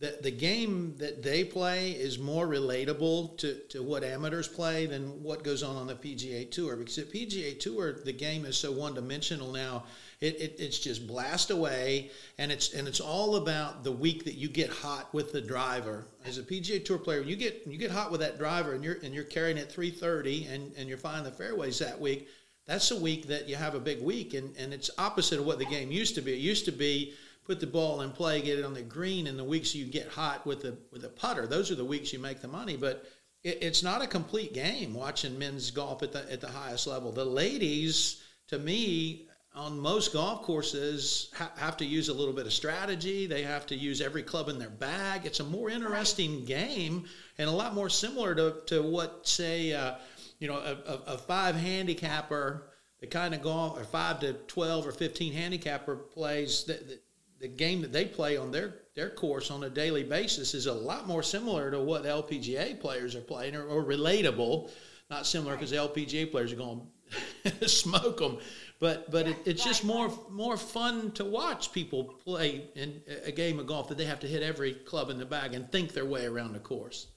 the, 0.00 0.18
the 0.22 0.30
game 0.30 0.94
that 0.96 1.22
they 1.22 1.44
play 1.44 1.90
is 1.90 2.18
more 2.18 2.48
relatable 2.48 3.36
to, 3.36 3.54
to 3.68 3.82
what 3.82 4.02
amateurs 4.02 4.48
play 4.48 4.86
than 4.86 5.22
what 5.22 5.44
goes 5.44 5.62
on 5.62 5.76
on 5.76 5.86
the 5.86 5.94
PGA 5.94 6.50
Tour. 6.50 6.76
Because 6.76 6.96
at 6.96 7.12
PGA 7.12 7.60
Tour, 7.60 7.92
the 8.02 8.12
game 8.12 8.46
is 8.46 8.56
so 8.56 8.72
one 8.72 8.94
dimensional 8.94 9.52
now. 9.52 9.84
It, 10.22 10.40
it, 10.40 10.56
it's 10.58 10.78
just 10.78 11.06
blast 11.06 11.50
away, 11.50 12.10
and 12.38 12.50
it's 12.50 12.74
and 12.74 12.88
it's 12.88 13.00
all 13.00 13.36
about 13.36 13.84
the 13.84 13.92
week 13.92 14.24
that 14.24 14.34
you 14.34 14.48
get 14.48 14.70
hot 14.70 15.12
with 15.14 15.32
the 15.32 15.40
driver. 15.40 16.06
As 16.26 16.36
a 16.38 16.42
PGA 16.42 16.82
Tour 16.82 16.98
player, 16.98 17.20
you 17.20 17.36
get 17.36 17.66
you 17.66 17.78
get 17.78 17.90
hot 17.90 18.10
with 18.10 18.20
that 18.20 18.38
driver, 18.38 18.74
and 18.74 18.82
you're 18.84 18.98
and 19.02 19.14
you're 19.14 19.24
carrying 19.24 19.56
it 19.56 19.70
330, 19.70 20.46
and 20.46 20.72
and 20.76 20.88
you're 20.88 20.98
finding 20.98 21.24
the 21.24 21.30
fairways 21.30 21.78
that 21.78 21.98
week. 21.98 22.28
That's 22.70 22.92
a 22.92 23.00
week 23.00 23.26
that 23.26 23.48
you 23.48 23.56
have 23.56 23.74
a 23.74 23.80
big 23.80 24.00
week, 24.00 24.32
and 24.32 24.56
and 24.56 24.72
it's 24.72 24.90
opposite 24.96 25.40
of 25.40 25.44
what 25.44 25.58
the 25.58 25.64
game 25.64 25.90
used 25.90 26.14
to 26.14 26.20
be. 26.20 26.34
It 26.34 26.38
used 26.38 26.66
to 26.66 26.70
be 26.70 27.14
put 27.44 27.58
the 27.58 27.66
ball 27.66 28.02
in 28.02 28.12
play, 28.12 28.40
get 28.40 28.60
it 28.60 28.64
on 28.64 28.74
the 28.74 28.82
green, 28.82 29.26
and 29.26 29.36
the 29.36 29.42
weeks 29.42 29.74
you 29.74 29.86
get 29.86 30.06
hot 30.06 30.46
with 30.46 30.62
the 30.62 30.76
with 30.92 31.04
a 31.04 31.08
putter, 31.08 31.48
those 31.48 31.72
are 31.72 31.74
the 31.74 31.84
weeks 31.84 32.12
you 32.12 32.20
make 32.20 32.40
the 32.40 32.46
money. 32.46 32.76
But 32.76 33.06
it, 33.42 33.58
it's 33.60 33.82
not 33.82 34.02
a 34.02 34.06
complete 34.06 34.54
game 34.54 34.94
watching 34.94 35.36
men's 35.36 35.72
golf 35.72 36.04
at 36.04 36.12
the 36.12 36.32
at 36.32 36.40
the 36.40 36.46
highest 36.46 36.86
level. 36.86 37.10
The 37.10 37.24
ladies, 37.24 38.22
to 38.46 38.58
me, 38.60 39.26
on 39.52 39.76
most 39.76 40.12
golf 40.12 40.42
courses, 40.42 41.32
ha- 41.34 41.50
have 41.56 41.76
to 41.78 41.84
use 41.84 42.08
a 42.08 42.14
little 42.14 42.32
bit 42.32 42.46
of 42.46 42.52
strategy. 42.52 43.26
They 43.26 43.42
have 43.42 43.66
to 43.66 43.74
use 43.74 44.00
every 44.00 44.22
club 44.22 44.48
in 44.48 44.60
their 44.60 44.70
bag. 44.70 45.26
It's 45.26 45.40
a 45.40 45.44
more 45.44 45.70
interesting 45.70 46.44
game 46.44 47.06
and 47.36 47.48
a 47.48 47.52
lot 47.52 47.74
more 47.74 47.88
similar 47.88 48.32
to 48.36 48.62
to 48.66 48.80
what 48.80 49.26
say 49.26 49.72
uh, 49.72 49.94
you 50.40 50.48
know 50.48 50.58
a, 50.58 50.90
a, 50.90 51.14
a 51.14 51.18
five 51.18 51.54
handicapper. 51.54 52.66
The 53.00 53.06
kind 53.06 53.32
of 53.34 53.40
golf, 53.40 53.80
or 53.80 53.84
five 53.84 54.20
to 54.20 54.34
twelve 54.46 54.86
or 54.86 54.92
fifteen 54.92 55.32
handicapper 55.32 55.96
plays 55.96 56.64
that, 56.64 56.86
that 56.88 57.02
the 57.40 57.48
game 57.48 57.80
that 57.80 57.92
they 57.92 58.04
play 58.04 58.36
on 58.36 58.50
their 58.50 58.74
their 58.94 59.10
course 59.10 59.50
on 59.50 59.64
a 59.64 59.70
daily 59.70 60.02
basis 60.02 60.54
is 60.54 60.66
a 60.66 60.72
lot 60.72 61.06
more 61.06 61.22
similar 61.22 61.70
to 61.70 61.80
what 61.80 62.04
LPGA 62.04 62.78
players 62.80 63.14
are 63.14 63.22
playing, 63.22 63.56
or, 63.56 63.64
or 63.64 63.84
relatable. 63.84 64.70
Not 65.08 65.26
similar 65.26 65.54
because 65.54 65.72
LPGA 65.72 66.30
players 66.30 66.52
are 66.52 66.56
going 66.56 66.86
to 67.44 67.68
smoke 67.68 68.18
them, 68.18 68.38
but 68.78 69.10
but 69.10 69.26
it, 69.26 69.36
it's 69.44 69.64
just 69.64 69.84
more 69.84 70.12
more 70.30 70.56
fun 70.56 71.12
to 71.12 71.24
watch 71.24 71.72
people 71.72 72.04
play 72.24 72.68
in 72.76 73.00
a 73.24 73.32
game 73.32 73.58
of 73.58 73.66
golf 73.66 73.88
that 73.88 73.98
they 73.98 74.04
have 74.04 74.20
to 74.20 74.28
hit 74.28 74.42
every 74.42 74.74
club 74.74 75.10
in 75.10 75.18
the 75.18 75.24
bag 75.24 75.54
and 75.54 75.70
think 75.72 75.92
their 75.92 76.04
way 76.04 76.26
around 76.26 76.52
the 76.52 76.60
course. 76.60 77.08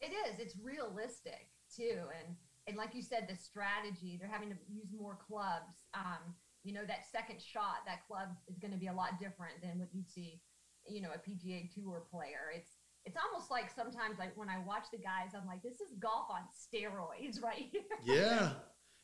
It 0.00 0.12
is. 0.12 0.38
It's 0.38 0.54
realistic 0.62 1.48
too, 1.74 1.98
and 2.18 2.34
and 2.68 2.76
like 2.76 2.94
you 2.94 3.02
said, 3.02 3.26
the 3.28 3.36
strategy. 3.36 4.18
They're 4.20 4.30
having 4.30 4.50
to 4.50 4.56
use 4.68 4.88
more 4.96 5.18
clubs. 5.26 5.88
Um, 5.94 6.34
you 6.64 6.74
know, 6.74 6.84
that 6.86 7.06
second 7.10 7.40
shot, 7.40 7.86
that 7.86 8.06
club 8.06 8.28
is 8.48 8.58
going 8.58 8.72
to 8.72 8.78
be 8.78 8.88
a 8.88 8.92
lot 8.92 9.18
different 9.18 9.60
than 9.62 9.78
what 9.78 9.88
you'd 9.92 10.10
see, 10.10 10.40
you 10.86 11.00
know, 11.00 11.08
a 11.14 11.18
PGA 11.18 11.72
Tour 11.72 12.02
player. 12.10 12.52
It's 12.54 12.76
it's 13.04 13.16
almost 13.16 13.50
like 13.50 13.70
sometimes 13.74 14.18
like 14.18 14.36
when 14.36 14.50
I 14.50 14.58
watch 14.66 14.84
the 14.92 14.98
guys, 14.98 15.30
I'm 15.34 15.46
like, 15.46 15.62
this 15.62 15.80
is 15.80 15.94
golf 15.98 16.26
on 16.30 16.42
steroids, 16.52 17.42
right 17.42 17.70
here. 17.72 17.82
Yeah, 18.04 18.50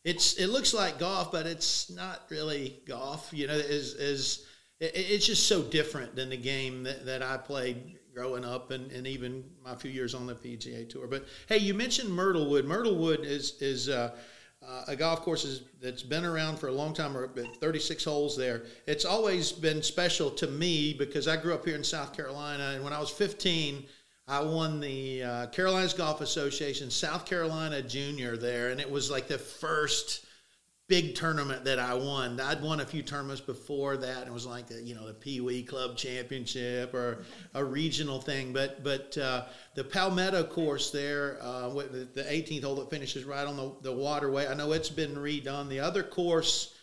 it's 0.04 0.35
it 0.35 0.49
looks 0.49 0.75
like 0.75 0.99
golf, 0.99 1.33
but 1.33 1.47
it's 1.47 1.90
not 1.90 2.23
really 2.30 2.83
golf. 2.87 3.30
You 3.33 3.47
know, 3.47 3.54
is 3.54 3.94
is 3.94 4.47
it, 4.80 4.92
it's 4.94 5.26
just 5.26 5.47
so 5.47 5.62
different 5.62 6.16
than 6.16 6.28
the 6.28 6.37
game 6.37 6.83
that, 6.83 7.06
that 7.06 7.23
I 7.23 7.38
played 7.38 7.99
growing 8.14 8.44
up 8.44 8.71
and, 8.71 8.90
and 8.92 9.06
even 9.06 9.44
my 9.64 9.75
few 9.75 9.90
years 9.90 10.14
on 10.14 10.26
the 10.26 10.35
PGA 10.35 10.88
Tour. 10.88 11.06
But 11.06 11.26
hey, 11.49 11.59
you 11.59 11.75
mentioned 11.75 12.11
Myrtlewood. 12.11 12.64
Myrtlewood 12.64 13.25
is 13.25 13.61
is 13.61 13.88
uh, 13.88 14.14
uh, 14.66 14.85
a 14.88 14.97
golf 14.97 15.21
course 15.23 15.44
is, 15.44 15.62
that's 15.83 16.02
been 16.02 16.25
around 16.25 16.59
for 16.59 16.68
a 16.68 16.73
long 16.73 16.94
time, 16.94 17.16
or 17.16 17.28
36 17.28 18.04
holes 18.04 18.37
there. 18.37 18.64
It's 18.87 19.04
always 19.04 19.52
been 19.52 19.83
special 19.83 20.30
to 20.30 20.47
me 20.47 20.94
because 20.94 21.28
I 21.28 21.37
grew 21.37 21.52
up 21.52 21.66
here 21.66 21.76
in 21.76 21.85
South 21.85 22.16
Carolina, 22.16 22.73
and 22.75 22.83
when 22.83 22.92
I 22.92 23.00
was 23.00 23.11
15, 23.11 23.85
I 24.26 24.40
won 24.40 24.80
the 24.80 25.23
uh, 25.23 25.47
Carolinas 25.49 25.92
Golf 25.92 26.23
Association 26.23 26.90
South 26.90 27.26
Carolina 27.26 27.83
Junior 27.83 28.38
there, 28.38 28.71
and 28.71 28.80
it 28.80 28.90
was 28.90 29.11
like 29.11 29.28
the 29.28 29.38
first 29.38 30.25
big 30.87 31.14
tournament 31.14 31.64
that 31.64 31.79
I 31.79 31.95
won. 31.95 32.38
I'd 32.41 32.62
won 32.62 32.81
a 32.81 32.85
few 32.85 33.03
tournaments 33.03 33.41
before 33.41 33.97
that, 33.97 34.19
and 34.19 34.29
it 34.29 34.33
was 34.33 34.47
like 34.47 34.67
the, 34.67 34.83
you 34.83 34.95
know 34.95 35.07
the 35.07 35.14
Pee 35.14 35.41
Wee 35.41 35.62
Club 35.62 35.97
Championship 35.97 36.93
or 36.95 37.25
a 37.55 37.64
regional 37.64 38.21
thing. 38.21 38.53
But 38.53 38.85
but 38.85 39.17
uh, 39.17 39.47
the 39.75 39.85
Palmetto 39.85 40.45
course 40.45 40.91
there, 40.91 41.43
uh, 41.43 41.71
with 41.71 42.14
the 42.14 42.23
18th 42.23 42.64
hole 42.64 42.75
that 42.76 42.91
finishes 42.91 43.25
right 43.25 43.47
on 43.47 43.57
the, 43.57 43.73
the 43.83 43.93
waterway. 43.93 44.47
I 44.47 44.55
know 44.55 44.73
it's 44.73 44.91
been 44.91 45.14
redone. 45.14 45.69
The 45.69 45.81
other 45.81 46.03
course, 46.03 46.75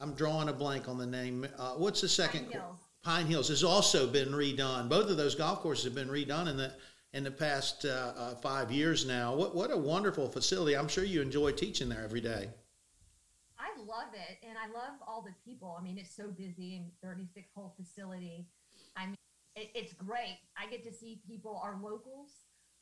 I'm 0.00 0.14
drawing 0.14 0.48
a 0.48 0.52
blank 0.52 0.88
on 0.88 0.98
the 0.98 1.06
name. 1.06 1.46
Uh, 1.58 1.72
what's 1.72 2.00
the 2.00 2.08
second? 2.08 2.44
Pine 2.46 2.52
Hills. 2.52 2.78
Pine 3.04 3.26
Hills 3.26 3.48
has 3.48 3.64
also 3.64 4.06
been 4.06 4.30
redone. 4.30 4.88
Both 4.88 5.10
of 5.10 5.16
those 5.16 5.34
golf 5.34 5.60
courses 5.60 5.84
have 5.84 5.94
been 5.94 6.08
redone 6.08 6.48
in 6.48 6.56
the 6.56 6.72
in 7.12 7.24
the 7.24 7.30
past 7.30 7.84
uh, 7.84 8.12
uh, 8.16 8.34
five 8.36 8.72
years 8.72 9.04
now. 9.04 9.34
What 9.34 9.54
what 9.54 9.70
a 9.70 9.76
wonderful 9.76 10.30
facility! 10.30 10.74
I'm 10.74 10.88
sure 10.88 11.04
you 11.04 11.20
enjoy 11.20 11.52
teaching 11.52 11.90
there 11.90 12.02
every 12.02 12.22
day. 12.22 12.48
I 13.92 13.96
love 13.96 14.14
it, 14.14 14.38
and 14.46 14.56
I 14.56 14.66
love 14.72 14.96
all 15.06 15.22
the 15.22 15.34
people. 15.44 15.76
I 15.78 15.82
mean, 15.82 15.98
it's 15.98 16.14
so 16.14 16.28
busy 16.28 16.76
and 16.76 16.90
36 17.02 17.50
whole 17.54 17.74
facility. 17.76 18.46
I 18.96 19.06
mean, 19.06 19.16
it, 19.56 19.70
it's 19.74 19.92
great. 19.92 20.38
I 20.56 20.70
get 20.70 20.82
to 20.84 20.92
see 20.92 21.20
people, 21.26 21.60
our 21.62 21.78
locals, 21.82 22.30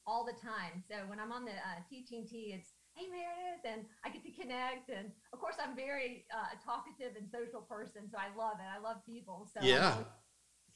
all 0.06 0.24
the 0.24 0.32
time. 0.32 0.82
So 0.88 0.94
when 1.08 1.18
I'm 1.20 1.32
on 1.32 1.44
the 1.44 1.52
uh, 1.52 1.82
teaching 1.88 2.26
tee, 2.26 2.54
it's 2.56 2.70
hey 2.94 3.06
Meredith, 3.10 3.64
and 3.64 3.86
I 4.04 4.10
get 4.10 4.22
to 4.24 4.30
connect. 4.30 4.90
And 4.90 5.10
of 5.32 5.40
course, 5.40 5.56
I'm 5.62 5.74
very 5.76 6.26
uh, 6.34 6.54
talkative 6.64 7.16
and 7.18 7.28
social 7.28 7.62
person, 7.62 8.08
so 8.10 8.18
I 8.18 8.34
love 8.36 8.58
it. 8.58 8.66
I 8.66 8.78
love 8.80 9.04
people. 9.06 9.48
So 9.52 9.64
Yeah. 9.64 10.04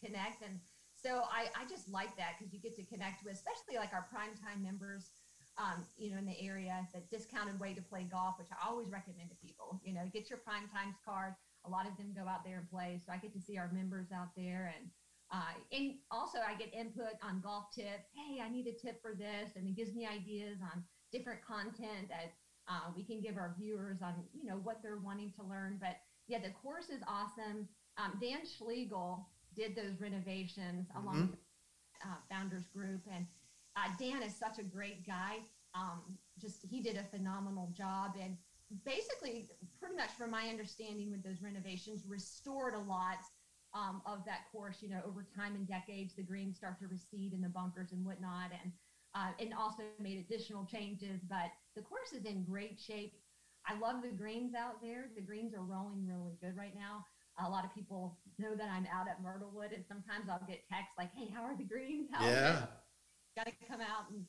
connect, 0.04 0.42
and 0.42 0.58
so 0.94 1.22
I, 1.30 1.46
I 1.54 1.66
just 1.68 1.88
like 1.88 2.16
that 2.16 2.36
because 2.38 2.52
you 2.52 2.60
get 2.60 2.76
to 2.76 2.84
connect 2.84 3.24
with, 3.24 3.34
especially 3.34 3.76
like 3.76 3.92
our 3.92 4.06
primetime 4.10 4.62
members. 4.62 5.10
Um, 5.58 5.84
you 5.96 6.10
know, 6.10 6.18
in 6.18 6.26
the 6.26 6.40
area, 6.40 6.86
the 6.92 7.00
discounted 7.16 7.58
way 7.60 7.74
to 7.74 7.82
play 7.82 8.06
golf, 8.10 8.38
which 8.38 8.48
I 8.50 8.68
always 8.68 8.88
recommend 8.90 9.30
to 9.30 9.36
people. 9.36 9.80
You 9.84 9.94
know, 9.94 10.02
get 10.12 10.28
your 10.28 10.38
prime 10.38 10.68
times 10.74 10.96
card. 11.04 11.34
A 11.64 11.70
lot 11.70 11.86
of 11.86 11.96
them 11.96 12.12
go 12.14 12.28
out 12.28 12.44
there 12.44 12.58
and 12.58 12.70
play, 12.70 13.00
so 13.04 13.12
I 13.12 13.16
get 13.16 13.32
to 13.34 13.40
see 13.40 13.56
our 13.56 13.70
members 13.72 14.08
out 14.12 14.34
there, 14.36 14.74
and 14.76 14.90
uh, 15.32 15.54
and 15.72 15.94
also 16.10 16.38
I 16.38 16.54
get 16.54 16.74
input 16.74 17.16
on 17.22 17.40
golf 17.40 17.70
tips. 17.74 18.10
Hey, 18.12 18.42
I 18.42 18.50
need 18.50 18.66
a 18.66 18.72
tip 18.72 19.00
for 19.00 19.14
this, 19.14 19.56
and 19.56 19.66
it 19.66 19.76
gives 19.76 19.94
me 19.94 20.06
ideas 20.06 20.58
on 20.60 20.84
different 21.12 21.40
content 21.46 22.10
that 22.10 22.34
uh, 22.68 22.90
we 22.96 23.04
can 23.04 23.20
give 23.20 23.36
our 23.36 23.54
viewers 23.58 24.02
on 24.02 24.14
you 24.34 24.48
know 24.48 24.58
what 24.62 24.82
they're 24.82 24.98
wanting 24.98 25.32
to 25.38 25.42
learn. 25.44 25.78
But 25.80 25.96
yeah, 26.26 26.38
the 26.38 26.50
course 26.50 26.90
is 26.90 27.02
awesome. 27.06 27.68
Um, 27.96 28.18
Dan 28.20 28.40
Schlegel 28.44 29.28
did 29.54 29.76
those 29.76 30.00
renovations 30.00 30.88
mm-hmm. 30.88 31.06
along 31.06 31.28
with 31.30 31.40
uh, 32.02 32.18
founders 32.28 32.64
group, 32.74 33.00
and 33.12 33.26
uh, 33.76 33.88
Dan 33.98 34.22
is 34.22 34.34
such 34.34 34.58
a 34.58 34.62
great 34.62 35.06
guy. 35.06 35.38
Um, 35.74 36.18
just 36.38 36.64
he 36.68 36.80
did 36.80 36.96
a 36.96 37.02
phenomenal 37.04 37.72
job, 37.76 38.12
and 38.20 38.36
basically, 38.84 39.48
pretty 39.80 39.96
much 39.96 40.10
from 40.18 40.30
my 40.30 40.46
understanding, 40.48 41.10
with 41.10 41.22
those 41.22 41.42
renovations, 41.42 42.04
restored 42.06 42.74
a 42.74 42.78
lot 42.78 43.18
um, 43.74 44.02
of 44.06 44.24
that 44.26 44.50
course. 44.52 44.78
You 44.80 44.90
know, 44.90 45.00
over 45.06 45.26
time 45.36 45.54
and 45.54 45.66
decades, 45.66 46.14
the 46.14 46.22
greens 46.22 46.56
start 46.56 46.78
to 46.80 46.86
recede 46.86 47.32
in 47.32 47.40
the 47.40 47.48
bunkers 47.48 47.92
and 47.92 48.04
whatnot, 48.04 48.50
and 48.62 48.72
uh, 49.14 49.32
and 49.40 49.52
also 49.54 49.82
made 49.98 50.18
additional 50.18 50.64
changes. 50.64 51.20
But 51.28 51.50
the 51.74 51.82
course 51.82 52.12
is 52.12 52.24
in 52.24 52.44
great 52.44 52.78
shape. 52.80 53.14
I 53.66 53.78
love 53.78 54.02
the 54.02 54.10
greens 54.10 54.54
out 54.54 54.82
there. 54.82 55.06
The 55.16 55.22
greens 55.22 55.54
are 55.54 55.62
rolling 55.62 56.06
really 56.06 56.36
good 56.40 56.56
right 56.56 56.74
now. 56.76 57.04
A 57.44 57.50
lot 57.50 57.64
of 57.64 57.74
people 57.74 58.18
know 58.38 58.54
that 58.54 58.68
I'm 58.70 58.86
out 58.94 59.08
at 59.08 59.22
Myrtlewood, 59.22 59.72
and 59.74 59.84
sometimes 59.88 60.28
I'll 60.30 60.46
get 60.46 60.62
texts 60.70 60.94
like, 60.96 61.10
"Hey, 61.12 61.28
how 61.34 61.42
are 61.42 61.56
the 61.56 61.64
greens? 61.64 62.08
How 62.12 62.28
yeah, 62.28 62.66
got 63.36 63.46
to 63.46 63.52
come 63.68 63.80
out." 63.80 64.10
And 64.10 64.24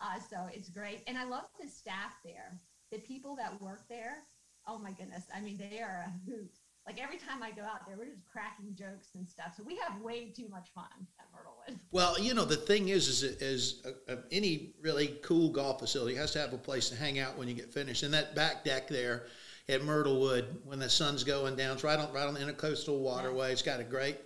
uh, 0.00 0.18
so 0.28 0.48
it's 0.52 0.68
great, 0.68 1.02
and 1.06 1.18
I 1.18 1.24
love 1.24 1.44
the 1.60 1.68
staff 1.68 2.14
there. 2.24 2.58
The 2.90 2.98
people 2.98 3.36
that 3.36 3.60
work 3.60 3.88
there. 3.88 4.18
Oh 4.66 4.78
my 4.78 4.92
goodness! 4.92 5.24
I 5.34 5.40
mean, 5.40 5.58
they 5.58 5.80
are 5.80 6.06
a 6.06 6.30
hoot 6.30 6.52
like 6.86 7.00
every 7.00 7.18
time 7.18 7.42
I 7.42 7.50
go 7.50 7.62
out 7.62 7.86
there, 7.86 7.96
we're 7.96 8.06
just 8.06 8.26
cracking 8.26 8.74
jokes 8.74 9.08
and 9.14 9.28
stuff. 9.28 9.54
So 9.56 9.62
we 9.62 9.76
have 9.76 10.00
way 10.00 10.30
too 10.30 10.48
much 10.48 10.70
fun 10.74 10.86
at 11.18 11.26
Myrtlewood. 11.32 11.78
Well, 11.92 12.18
you 12.18 12.34
know, 12.34 12.44
the 12.44 12.56
thing 12.56 12.88
is, 12.88 13.06
is, 13.06 13.22
is 13.22 13.82
uh, 13.84 14.12
uh, 14.12 14.16
any 14.32 14.74
really 14.82 15.18
cool 15.22 15.50
golf 15.50 15.78
facility 15.78 16.16
has 16.16 16.32
to 16.32 16.40
have 16.40 16.52
a 16.52 16.58
place 16.58 16.88
to 16.88 16.96
hang 16.96 17.18
out 17.18 17.36
when 17.36 17.48
you 17.48 17.54
get 17.54 17.72
finished. 17.72 18.02
And 18.02 18.14
that 18.14 18.34
back 18.34 18.64
deck 18.64 18.88
there 18.88 19.26
at 19.68 19.82
Myrtlewood, 19.82 20.46
when 20.64 20.78
the 20.78 20.88
sun's 20.88 21.22
going 21.22 21.54
down, 21.54 21.74
it's 21.74 21.84
right 21.84 21.98
on 21.98 22.12
right 22.12 22.26
on 22.26 22.34
the 22.34 22.40
intercoastal 22.40 22.98
waterway. 22.98 23.52
It's 23.52 23.62
got 23.62 23.80
a 23.80 23.84
great 23.84 24.16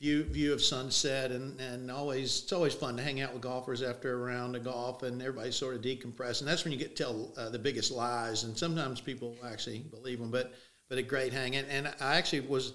view 0.00 0.24
view 0.24 0.52
of 0.52 0.62
sunset, 0.62 1.30
and 1.30 1.60
and 1.60 1.90
always 1.90 2.42
it's 2.42 2.52
always 2.52 2.74
fun 2.74 2.96
to 2.96 3.02
hang 3.02 3.20
out 3.20 3.32
with 3.32 3.42
golfers 3.42 3.82
after 3.82 4.14
a 4.14 4.16
round 4.16 4.56
of 4.56 4.64
golf, 4.64 5.02
and 5.02 5.20
everybody 5.20 5.52
sort 5.52 5.74
of 5.74 5.82
decompress. 5.82 6.40
And 6.40 6.48
that's 6.48 6.64
when 6.64 6.72
you 6.72 6.78
get 6.78 6.96
to 6.96 7.04
tell 7.04 7.32
uh, 7.36 7.50
the 7.50 7.58
biggest 7.58 7.92
lies, 7.92 8.44
and 8.44 8.56
sometimes 8.56 9.00
people 9.00 9.36
actually 9.44 9.80
believe 9.80 10.18
them, 10.18 10.30
but 10.30 10.52
but 10.90 10.98
a 10.98 11.02
great 11.02 11.32
hang. 11.32 11.56
And, 11.56 11.66
and 11.68 11.86
I 12.00 12.16
actually 12.16 12.40
was 12.40 12.74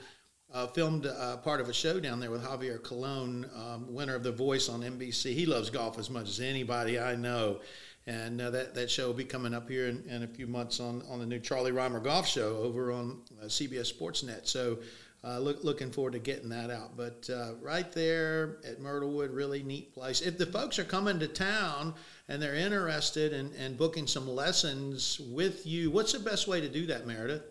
uh, 0.54 0.68
filmed 0.68 1.06
uh, 1.06 1.38
part 1.38 1.60
of 1.60 1.70
a 1.70 1.74
show 1.74 2.00
down 2.00 2.20
there 2.20 2.32
with 2.32 2.44
Javier 2.44 2.82
Colon, 2.82 3.46
um, 3.56 3.94
winner 3.94 4.16
of 4.16 4.24
The 4.24 4.32
Voice 4.32 4.70
on 4.70 4.82
NBC. 4.82 5.34
He 5.34 5.46
loves 5.46 5.70
golf 5.70 6.00
as 6.00 6.10
much 6.10 6.30
as 6.30 6.40
anybody 6.40 6.98
I 6.98 7.16
know. 7.16 7.60
And 8.08 8.40
uh, 8.40 8.52
that, 8.52 8.76
that 8.76 8.90
show 8.90 9.08
will 9.08 9.16
be 9.16 9.26
coming 9.26 9.54
up 9.54 9.68
here 9.68 9.88
in, 9.88 10.04
in, 10.08 10.24
a 10.24 10.28
few 10.28 10.48
months 10.48 10.80
on, 10.80 11.02
on 11.10 11.20
the 11.20 11.26
new 11.26 11.40
Charlie 11.40 11.72
Rymer 11.72 12.00
Golf 12.00 12.28
Show 12.28 12.58
over 12.58 12.92
on 12.92 13.22
uh, 13.42 13.46
CBS 13.46 13.92
Sportsnet. 13.92 14.48
So 14.48 14.78
uh, 15.26 15.40
look, 15.40 15.64
looking 15.64 15.92
forward 15.92 16.14
to 16.14 16.20
getting 16.20 16.50
that 16.50 16.70
out. 16.70 16.96
But 16.96 17.28
uh, 17.34 17.54
right 17.62 17.92
there 17.92 18.60
at 18.64 18.80
Myrtlewood, 18.80 19.34
really 19.34 19.64
neat 19.64 19.92
place. 19.94 20.22
If 20.22 20.38
the 20.38 20.46
folks 20.46 20.78
are 20.78 20.84
coming 20.84 21.18
to 21.20 21.28
town 21.28 21.96
and 22.28 22.40
they're 22.42 22.56
interested 22.56 23.34
in, 23.34 23.52
in 23.56 23.76
booking 23.76 24.06
some 24.06 24.30
lessons 24.30 25.20
with 25.20 25.66
you, 25.66 25.90
what's 25.90 26.14
the 26.14 26.20
best 26.20 26.48
way 26.48 26.62
to 26.62 26.70
do 26.70 26.86
that, 26.88 27.08
Meredith? 27.08 27.42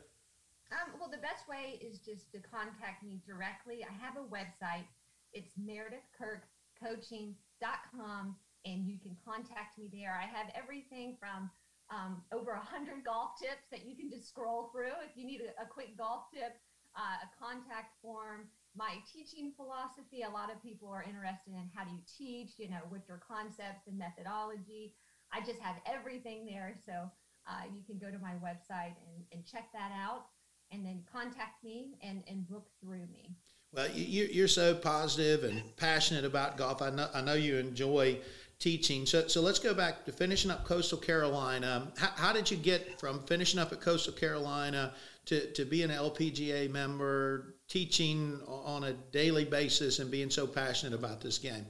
Um, 0.71 0.93
well, 1.00 1.11
the 1.11 1.19
best 1.19 1.49
way 1.49 1.81
is 1.83 1.99
just 1.99 2.31
to 2.33 2.38
contact 2.38 3.02
me 3.02 3.21
directly. 3.26 3.85
I 3.85 3.93
have 4.04 4.16
a 4.16 4.23
website. 4.33 4.87
It's 5.33 5.54
meredithkirkcoaching.com, 5.59 8.37
and 8.64 8.87
you 8.87 9.00
can 9.00 9.16
contact 9.25 9.78
me 9.78 9.90
there. 9.93 10.16
I 10.16 10.26
have 10.26 10.47
everything 10.54 11.16
from 11.19 11.50
um, 11.90 12.23
over 12.33 12.52
100 12.52 13.04
golf 13.04 13.33
tips 13.40 13.66
that 13.71 13.85
you 13.85 13.97
can 13.97 14.09
just 14.11 14.28
scroll 14.28 14.71
through 14.73 14.95
if 15.04 15.16
you 15.16 15.26
need 15.26 15.43
a, 15.43 15.50
a 15.62 15.66
quick 15.66 15.99
golf 15.99 16.31
tip, 16.33 16.57
uh, 16.97 17.27
a 17.27 17.29
contact 17.39 18.01
form, 18.01 18.47
my 18.77 18.97
teaching 19.13 19.53
philosophy. 19.57 20.23
A 20.23 20.31
lot 20.31 20.51
of 20.51 20.63
people 20.63 20.89
are 20.89 21.03
interested 21.03 21.53
in 21.53 21.71
how 21.75 21.85
do 21.85 21.91
you 21.91 22.03
teach, 22.07 22.59
you 22.59 22.71
know, 22.71 22.83
what's 22.89 23.09
your 23.09 23.21
concepts 23.27 23.87
and 23.87 23.99
methodology. 23.99 24.95
I 25.33 25.41
just 25.41 25.61
have 25.61 25.77
everything 25.87 26.47
there. 26.47 26.75
So 26.87 27.11
uh, 27.47 27.65
you 27.75 27.83
can 27.87 27.99
go 27.99 28.11
to 28.11 28.19
my 28.23 28.35
website 28.43 28.95
and, 29.07 29.25
and 29.33 29.45
check 29.47 29.73
that 29.73 29.93
out 29.95 30.27
and 30.71 30.85
then 30.85 31.03
contact 31.11 31.63
me 31.63 31.97
and, 32.03 32.23
and 32.29 32.49
book 32.49 32.67
through 32.81 33.07
me. 33.13 33.37
Well, 33.73 33.89
you, 33.91 34.29
you're 34.31 34.49
so 34.49 34.75
positive 34.75 35.43
and 35.43 35.77
passionate 35.77 36.25
about 36.25 36.57
golf. 36.57 36.81
I 36.81 36.91
know, 36.91 37.09
I 37.13 37.21
know 37.21 37.35
you 37.35 37.57
enjoy 37.57 38.19
teaching. 38.61 39.05
So, 39.05 39.27
so 39.27 39.41
let's 39.41 39.59
go 39.59 39.75
back 39.75 40.05
to 40.07 40.13
finishing 40.13 40.51
up 40.51 40.65
Coastal 40.65 40.99
Carolina. 40.99 41.89
How, 41.99 42.11
how 42.15 42.33
did 42.33 42.51
you 42.51 42.57
get 42.57 43.01
from 43.01 43.25
finishing 43.25 43.59
up 43.59 43.73
at 43.73 43.81
Coastal 43.81 44.13
Carolina 44.13 44.95
to, 45.26 45.52
to 45.52 45.64
being 45.64 45.90
an 45.90 45.97
LPGA 45.97 46.71
member, 46.71 47.57
teaching 47.69 48.40
on 48.47 48.85
a 48.85 48.93
daily 48.93 49.45
basis, 49.45 49.99
and 49.99 50.11
being 50.11 50.31
so 50.31 50.47
passionate 50.47 50.95
about 50.95 51.21
this 51.21 51.38
game? 51.38 51.66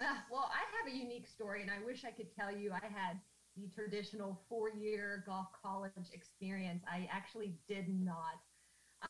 Uh, 0.00 0.16
well, 0.30 0.50
I 0.50 0.64
have 0.76 0.92
a 0.92 0.96
unique 0.96 1.26
story, 1.26 1.62
and 1.62 1.70
I 1.70 1.84
wish 1.84 2.04
I 2.04 2.10
could 2.10 2.34
tell 2.34 2.54
you 2.54 2.72
I 2.72 2.86
had 2.86 3.20
the 3.56 3.68
traditional 3.68 4.40
four-year 4.48 5.24
golf 5.26 5.48
college 5.62 5.92
experience. 6.12 6.82
I 6.90 7.08
actually 7.12 7.54
did 7.68 7.88
not. 7.88 8.40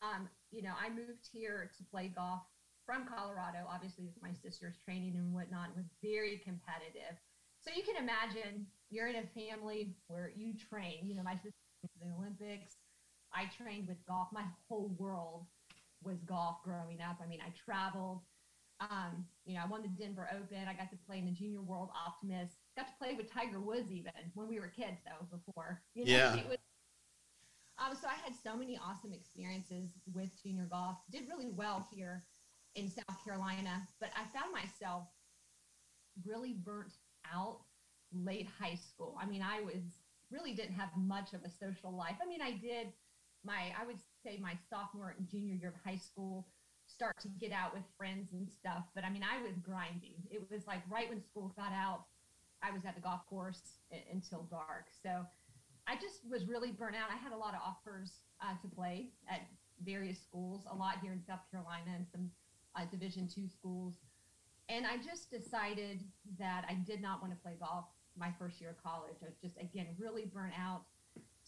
Um, 0.01 0.29
you 0.51 0.61
know, 0.61 0.73
I 0.79 0.89
moved 0.89 1.29
here 1.31 1.71
to 1.77 1.83
play 1.91 2.11
golf 2.13 2.41
from 2.85 3.05
Colorado, 3.05 3.59
obviously 3.69 4.03
with 4.03 4.21
my 4.21 4.33
sister's 4.33 4.75
training 4.83 5.15
and 5.15 5.33
whatnot, 5.33 5.69
it 5.69 5.77
was 5.77 5.85
very 6.03 6.41
competitive. 6.43 7.15
So 7.61 7.69
you 7.75 7.83
can 7.83 7.95
imagine 8.01 8.65
you're 8.89 9.07
in 9.07 9.15
a 9.15 9.27
family 9.37 9.95
where 10.07 10.31
you 10.35 10.53
train. 10.69 11.07
You 11.07 11.15
know, 11.15 11.23
my 11.23 11.35
sister 11.35 11.53
the 12.01 12.13
Olympics. 12.17 12.77
I 13.33 13.49
trained 13.57 13.87
with 13.87 13.97
golf. 14.07 14.29
My 14.31 14.45
whole 14.67 14.93
world 14.97 15.45
was 16.03 16.17
golf 16.25 16.57
growing 16.63 16.99
up. 17.01 17.17
I 17.23 17.27
mean, 17.27 17.39
I 17.45 17.51
traveled. 17.65 18.21
Um, 18.79 19.25
you 19.45 19.55
know, 19.55 19.61
I 19.63 19.67
won 19.67 19.83
the 19.83 19.89
Denver 19.89 20.27
Open. 20.33 20.67
I 20.67 20.73
got 20.73 20.89
to 20.89 20.97
play 21.07 21.19
in 21.19 21.25
the 21.25 21.31
Junior 21.31 21.61
World 21.61 21.89
Optimist 22.07 22.55
got 22.75 22.87
to 22.87 22.93
play 22.97 23.13
with 23.15 23.31
Tiger 23.31 23.59
Woods 23.59 23.91
even 23.91 24.11
when 24.33 24.47
we 24.47 24.59
were 24.59 24.67
kids 24.67 24.97
though 25.05 25.25
before. 25.35 25.81
You 25.93 26.05
know, 26.05 26.11
yeah. 26.11 26.35
Was, 26.47 26.57
um, 27.77 27.97
so 27.99 28.07
I 28.07 28.15
had 28.23 28.33
so 28.43 28.55
many 28.55 28.79
awesome 28.83 29.13
experiences 29.13 29.89
with 30.13 30.29
junior 30.43 30.67
golf. 30.69 30.97
Did 31.11 31.23
really 31.27 31.49
well 31.49 31.87
here 31.93 32.23
in 32.75 32.89
South 32.89 33.23
Carolina, 33.23 33.81
but 33.99 34.09
I 34.15 34.23
found 34.37 34.53
myself 34.53 35.03
really 36.25 36.53
burnt 36.53 36.93
out 37.33 37.59
late 38.13 38.47
high 38.59 38.75
school. 38.75 39.17
I 39.21 39.25
mean, 39.25 39.41
I 39.41 39.61
was 39.61 39.81
really 40.29 40.53
didn't 40.53 40.75
have 40.75 40.89
much 40.97 41.33
of 41.33 41.41
a 41.43 41.49
social 41.49 41.95
life. 41.95 42.15
I 42.21 42.27
mean, 42.27 42.41
I 42.41 42.51
did 42.51 42.87
my 43.43 43.73
I 43.79 43.85
would 43.85 43.97
say 44.23 44.39
my 44.41 44.57
sophomore 44.69 45.15
and 45.17 45.27
junior 45.27 45.53
year 45.55 45.69
of 45.69 45.75
high 45.83 45.97
school 45.97 46.47
start 46.87 47.19
to 47.21 47.29
get 47.39 47.51
out 47.51 47.73
with 47.73 47.83
friends 47.97 48.33
and 48.33 48.49
stuff, 48.49 48.83
but 48.93 49.05
I 49.05 49.09
mean, 49.09 49.23
I 49.23 49.41
was 49.41 49.55
grinding. 49.57 50.19
It 50.29 50.43
was 50.51 50.67
like 50.67 50.81
right 50.89 51.09
when 51.09 51.21
school 51.23 51.53
got 51.55 51.71
out, 51.71 52.05
I 52.61 52.71
was 52.71 52.85
at 52.85 52.95
the 52.95 53.01
golf 53.01 53.25
course 53.29 53.79
until 54.11 54.43
dark. 54.51 54.87
So 55.01 55.25
I 55.87 55.95
just 55.95 56.21
was 56.29 56.47
really 56.47 56.71
burnt 56.71 56.95
out. 56.95 57.09
I 57.11 57.17
had 57.17 57.31
a 57.31 57.37
lot 57.37 57.53
of 57.53 57.61
offers 57.65 58.11
uh, 58.41 58.53
to 58.61 58.67
play 58.67 59.09
at 59.29 59.41
various 59.83 60.19
schools, 60.21 60.63
a 60.69 60.75
lot 60.75 60.99
here 61.01 61.11
in 61.11 61.23
South 61.23 61.39
Carolina 61.49 61.91
and 61.95 62.05
some 62.11 62.29
uh, 62.75 62.85
Division 62.91 63.27
two 63.27 63.47
schools. 63.47 63.95
And 64.69 64.85
I 64.85 64.97
just 64.97 65.31
decided 65.31 66.03
that 66.39 66.65
I 66.69 66.75
did 66.75 67.01
not 67.01 67.21
want 67.21 67.33
to 67.33 67.39
play 67.39 67.53
golf 67.59 67.85
my 68.17 68.31
first 68.37 68.61
year 68.61 68.69
of 68.69 68.83
college. 68.83 69.15
I 69.21 69.25
was 69.25 69.37
just, 69.41 69.57
again, 69.57 69.87
really 69.97 70.25
burnt 70.25 70.53
out. 70.57 70.83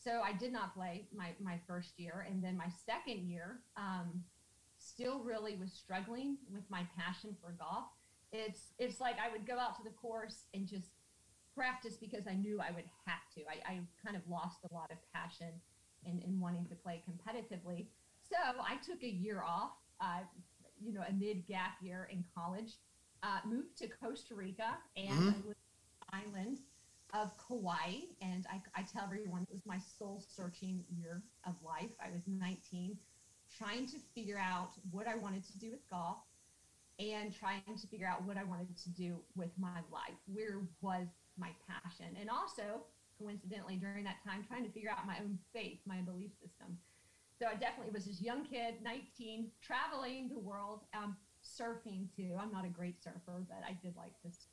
So 0.03 0.21
I 0.23 0.33
did 0.33 0.51
not 0.51 0.73
play 0.75 1.07
my, 1.15 1.29
my 1.41 1.59
first 1.67 1.97
year. 1.97 2.25
And 2.29 2.43
then 2.43 2.57
my 2.57 2.67
second 2.85 3.29
year, 3.29 3.59
um, 3.77 4.23
still 4.77 5.19
really 5.23 5.55
was 5.55 5.71
struggling 5.71 6.37
with 6.51 6.63
my 6.69 6.85
passion 6.97 7.35
for 7.41 7.55
golf. 7.57 7.85
It's, 8.33 8.73
it's 8.79 8.99
like 8.99 9.15
I 9.23 9.31
would 9.31 9.47
go 9.47 9.57
out 9.57 9.77
to 9.77 9.83
the 9.83 9.91
course 9.91 10.47
and 10.53 10.67
just 10.67 10.89
practice 11.55 11.95
because 11.95 12.27
I 12.27 12.33
knew 12.33 12.59
I 12.59 12.71
would 12.71 12.89
have 13.05 13.23
to. 13.35 13.41
I, 13.41 13.73
I 13.73 13.79
kind 14.03 14.17
of 14.17 14.23
lost 14.29 14.57
a 14.69 14.73
lot 14.73 14.91
of 14.91 14.97
passion 15.13 15.53
in, 16.05 16.19
in 16.27 16.39
wanting 16.39 16.65
to 16.65 16.75
play 16.75 17.01
competitively. 17.07 17.85
So 18.29 18.35
I 18.61 18.75
took 18.77 19.03
a 19.03 19.09
year 19.09 19.43
off, 19.43 19.71
uh, 20.01 20.21
you 20.83 20.93
know, 20.93 21.03
a 21.07 21.13
mid 21.13 21.47
gap 21.47 21.77
year 21.81 22.09
in 22.11 22.25
college, 22.35 22.73
uh, 23.21 23.39
moved 23.47 23.77
to 23.77 23.87
Costa 23.87 24.35
Rica 24.35 24.77
and 24.97 25.09
mm-hmm. 25.09 25.29
I 25.29 25.47
lived 25.47 25.59
on 26.11 26.19
the 26.23 26.39
island 26.39 26.57
of 27.13 27.31
Kauai. 27.37 28.01
And 28.21 28.45
I, 28.51 28.61
I 28.75 28.83
tell 28.83 29.03
everyone 29.03 29.43
it 29.43 29.53
was 29.53 29.65
my 29.65 29.79
soul 29.99 30.23
searching 30.27 30.83
year 30.95 31.21
of 31.45 31.53
life. 31.63 31.91
I 32.03 32.11
was 32.11 32.21
19, 32.27 32.97
trying 33.57 33.87
to 33.87 33.97
figure 34.15 34.39
out 34.39 34.71
what 34.91 35.07
I 35.07 35.15
wanted 35.15 35.45
to 35.45 35.59
do 35.59 35.71
with 35.71 35.87
golf 35.89 36.17
and 36.99 37.33
trying 37.33 37.77
to 37.79 37.87
figure 37.87 38.07
out 38.07 38.23
what 38.23 38.37
I 38.37 38.43
wanted 38.43 38.75
to 38.77 38.89
do 38.89 39.17
with 39.35 39.49
my 39.57 39.79
life. 39.91 40.17
Where 40.25 40.61
was 40.81 41.07
my 41.37 41.49
passion. 41.67 42.15
And 42.19 42.29
also, 42.29 42.85
coincidentally, 43.19 43.77
during 43.77 44.03
that 44.03 44.17
time, 44.25 44.45
trying 44.47 44.63
to 44.65 44.71
figure 44.71 44.89
out 44.89 45.05
my 45.05 45.17
own 45.19 45.37
faith, 45.53 45.79
my 45.85 46.01
belief 46.01 46.31
system. 46.41 46.77
So 47.39 47.47
I 47.47 47.55
definitely 47.55 47.91
was 47.91 48.05
this 48.05 48.21
young 48.21 48.45
kid, 48.45 48.75
19, 48.83 49.49
traveling 49.61 50.29
the 50.29 50.39
world, 50.39 50.81
um, 50.93 51.15
surfing 51.43 52.07
too. 52.15 52.37
I'm 52.39 52.51
not 52.51 52.65
a 52.65 52.69
great 52.69 53.03
surfer, 53.03 53.43
but 53.49 53.63
I 53.67 53.75
did 53.81 53.95
like 53.97 54.13
this 54.23 54.47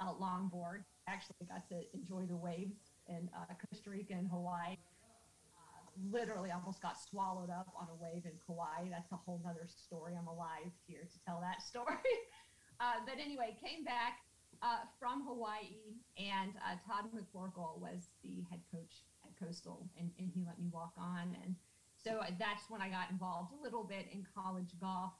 uh, 0.00 0.12
longboard. 0.14 0.84
Actually, 1.08 1.46
got 1.48 1.68
to 1.68 1.82
enjoy 1.94 2.22
the 2.26 2.36
waves 2.36 2.94
in 3.08 3.28
uh, 3.36 3.52
Costa 3.58 3.90
Rica 3.90 4.14
and 4.14 4.28
Hawaii. 4.28 4.76
Uh, 5.58 5.82
literally 6.10 6.50
almost 6.50 6.80
got 6.80 6.94
swallowed 6.98 7.50
up 7.50 7.72
on 7.76 7.88
a 7.90 7.96
wave 8.02 8.24
in 8.24 8.32
Kauai. 8.46 8.88
That's 8.90 9.10
a 9.12 9.16
whole 9.16 9.40
nother 9.44 9.66
story. 9.66 10.14
I'm 10.18 10.28
alive 10.28 10.70
here 10.86 11.02
to 11.10 11.18
tell 11.26 11.40
that 11.40 11.62
story. 11.70 12.14
uh, 12.80 13.02
but 13.04 13.14
anyway, 13.18 13.56
came 13.60 13.84
back 13.84 14.22
uh, 14.62 14.86
from 14.98 15.26
Hawaii, 15.26 15.98
and 16.16 16.52
uh, 16.62 16.78
Todd 16.86 17.10
McCorkle 17.10 17.80
was 17.80 18.08
the 18.22 18.44
head 18.48 18.60
coach 18.70 19.02
at 19.24 19.34
Coastal, 19.44 19.88
and, 19.98 20.10
and 20.18 20.30
he 20.32 20.44
let 20.46 20.58
me 20.58 20.68
walk 20.70 20.92
on. 20.96 21.36
And 21.42 21.56
so 21.96 22.20
that's 22.38 22.68
when 22.68 22.80
I 22.80 22.88
got 22.88 23.10
involved 23.10 23.52
a 23.58 23.62
little 23.62 23.84
bit 23.84 24.06
in 24.12 24.24
college 24.34 24.70
golf. 24.80 25.12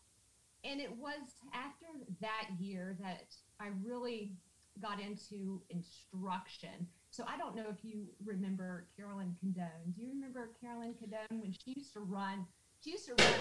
And 0.64 0.80
it 0.80 0.92
was 0.96 1.34
after 1.52 1.86
that 2.20 2.46
year 2.60 2.96
that 3.00 3.34
I 3.58 3.70
really 3.84 4.32
got 4.80 5.00
into 5.00 5.60
instruction. 5.70 6.86
So 7.10 7.24
I 7.28 7.36
don't 7.36 7.54
know 7.54 7.66
if 7.68 7.84
you 7.84 8.06
remember 8.24 8.86
Carolyn 8.96 9.36
Cudone. 9.44 9.94
Do 9.94 10.02
you 10.02 10.08
remember 10.08 10.50
Carolyn 10.60 10.94
Cudone 10.94 11.40
when 11.40 11.52
she 11.52 11.74
used 11.76 11.92
to 11.94 12.00
run? 12.00 12.46
She 12.82 12.92
used 12.92 13.06
to 13.06 13.14
run 13.14 13.34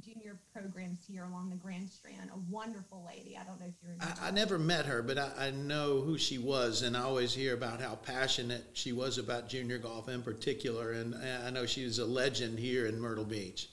junior 0.00 0.38
programs 0.52 1.00
here 1.06 1.24
along 1.24 1.50
the 1.50 1.56
Grand 1.56 1.88
Strand. 1.88 2.30
A 2.32 2.38
wonderful 2.48 3.04
lady. 3.06 3.36
I 3.38 3.44
don't 3.44 3.60
know 3.60 3.66
if 3.66 3.74
you 3.82 3.88
remember. 3.90 4.14
I, 4.22 4.28
I 4.28 4.30
never 4.30 4.58
met 4.58 4.86
her, 4.86 5.02
but 5.02 5.18
I, 5.18 5.30
I, 5.38 5.50
know 5.50 6.00
who 6.00 6.16
she 6.16 6.38
was, 6.38 6.82
and 6.82 6.96
I 6.96 7.02
always 7.02 7.34
hear 7.34 7.54
about 7.54 7.80
how 7.80 7.96
passionate 7.96 8.64
she 8.72 8.92
was 8.92 9.18
about 9.18 9.48
junior 9.48 9.78
golf 9.78 10.08
in 10.08 10.22
particular. 10.22 10.92
And 10.92 11.14
I 11.14 11.50
know 11.50 11.66
she 11.66 11.84
was 11.84 11.98
a 11.98 12.06
legend 12.06 12.58
here 12.58 12.86
in 12.86 13.00
Myrtle 13.00 13.24
Beach. 13.24 13.68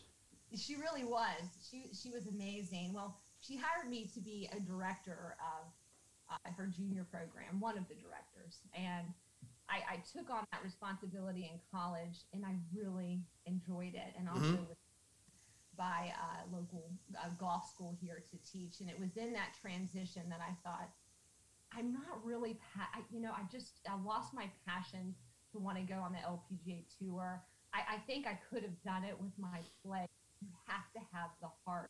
She 0.55 0.75
really 0.75 1.03
was. 1.03 1.43
She 1.69 1.89
she 1.93 2.09
was 2.09 2.27
amazing. 2.27 2.93
Well, 2.93 3.17
she 3.39 3.57
hired 3.57 3.89
me 3.89 4.09
to 4.13 4.19
be 4.19 4.49
a 4.55 4.59
director 4.59 5.35
of 5.39 5.67
uh, 6.29 6.49
her 6.57 6.67
junior 6.67 7.05
program, 7.11 7.59
one 7.59 7.77
of 7.77 7.87
the 7.87 7.95
directors, 7.95 8.59
and. 8.75 9.07
I, 9.69 9.95
I 9.95 10.03
took 10.15 10.29
on 10.29 10.45
that 10.53 10.63
responsibility 10.63 11.51
in 11.51 11.59
college 11.73 12.23
and 12.31 12.45
I 12.45 12.55
really 12.73 13.19
enjoyed 13.45 13.95
it 13.95 14.15
and 14.17 14.29
also 14.29 14.63
mm-hmm 14.63 14.73
by 15.77 16.11
a 16.11 16.55
local 16.55 16.89
uh, 17.15 17.29
golf 17.39 17.69
school 17.69 17.95
here 18.01 18.23
to 18.31 18.51
teach. 18.51 18.81
And 18.81 18.89
it 18.89 18.99
was 18.99 19.15
in 19.15 19.31
that 19.33 19.53
transition 19.61 20.23
that 20.29 20.41
I 20.41 20.53
thought, 20.67 20.89
I'm 21.71 21.93
not 21.93 22.25
really, 22.25 22.59
pa- 22.73 22.89
you 23.11 23.21
know, 23.21 23.31
I 23.31 23.41
just 23.51 23.79
I 23.87 23.95
lost 24.03 24.33
my 24.33 24.49
passion 24.67 25.13
to 25.51 25.59
want 25.59 25.77
to 25.77 25.83
go 25.83 25.99
on 25.99 26.13
the 26.13 26.19
LPGA 26.19 26.83
tour. 26.97 27.43
I, 27.73 27.95
I 27.95 27.97
think 28.07 28.25
I 28.25 28.39
could 28.49 28.63
have 28.63 28.81
done 28.83 29.03
it 29.03 29.19
with 29.21 29.31
my 29.37 29.59
play. 29.85 30.07
You 30.41 30.47
have 30.65 30.91
to 30.93 30.99
have 31.13 31.29
the 31.41 31.49
heart. 31.65 31.89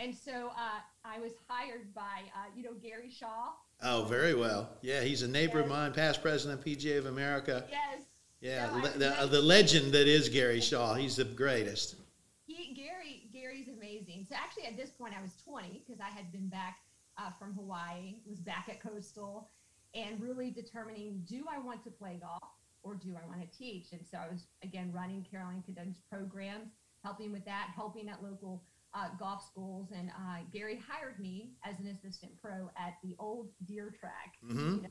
And 0.00 0.14
so 0.16 0.48
uh, 0.56 0.80
I 1.04 1.18
was 1.18 1.32
hired 1.46 1.92
by, 1.94 2.22
uh, 2.34 2.46
you 2.56 2.62
know, 2.62 2.72
Gary 2.82 3.10
Schaal. 3.10 3.52
Oh, 3.82 4.06
very 4.08 4.34
well. 4.34 4.70
Yeah, 4.80 5.02
he's 5.02 5.22
a 5.22 5.28
neighbor 5.28 5.58
yes. 5.58 5.64
of 5.64 5.70
mine, 5.70 5.92
past 5.92 6.22
president 6.22 6.58
of 6.58 6.64
PGA 6.64 6.98
of 6.98 7.06
America. 7.06 7.64
Yes. 7.70 8.02
Yeah, 8.40 8.70
so 8.70 8.88
the, 8.88 8.98
the, 8.98 9.26
the 9.26 9.42
legend 9.42 9.92
that 9.92 10.08
is 10.08 10.30
Gary 10.30 10.60
Schaal. 10.60 10.98
He's 10.98 11.16
the 11.16 11.24
greatest 11.24 11.96
He, 12.46 12.72
Gary, 12.74 13.28
Gary's 13.30 13.68
amazing. 13.68 14.26
So 14.26 14.36
actually, 14.36 14.64
at 14.64 14.76
this 14.78 14.88
point, 14.88 15.12
I 15.18 15.20
was 15.20 15.32
20 15.44 15.82
because 15.86 16.00
I 16.00 16.08
had 16.08 16.32
been 16.32 16.48
back 16.48 16.78
uh, 17.18 17.30
from 17.38 17.52
Hawaii, 17.52 18.16
was 18.26 18.40
back 18.40 18.70
at 18.70 18.82
Coastal, 18.82 19.50
and 19.94 20.18
really 20.18 20.50
determining: 20.50 21.22
do 21.28 21.44
I 21.54 21.58
want 21.58 21.84
to 21.84 21.90
play 21.90 22.18
golf 22.18 22.42
or 22.82 22.94
do 22.94 23.18
I 23.22 23.28
want 23.28 23.42
to 23.42 23.58
teach? 23.58 23.92
And 23.92 24.00
so 24.10 24.16
I 24.16 24.32
was 24.32 24.46
again 24.62 24.90
running 24.94 25.26
Carolyn 25.30 25.62
Cudone's 25.66 25.98
programs, 26.10 26.70
helping 27.04 27.32
with 27.32 27.44
that, 27.44 27.72
helping 27.76 28.08
at 28.08 28.22
local 28.22 28.62
uh, 28.94 29.08
golf 29.18 29.44
schools. 29.44 29.88
And 29.96 30.10
uh, 30.10 30.38
Gary 30.52 30.80
hired 30.88 31.18
me 31.18 31.50
as 31.64 31.78
an 31.80 31.88
assistant 31.88 32.32
pro 32.40 32.70
at 32.76 32.94
the 33.02 33.16
old 33.18 33.48
Deer 33.66 33.92
Track. 33.98 34.34
Mm-hmm. 34.44 34.76
You 34.76 34.82
know, 34.82 34.88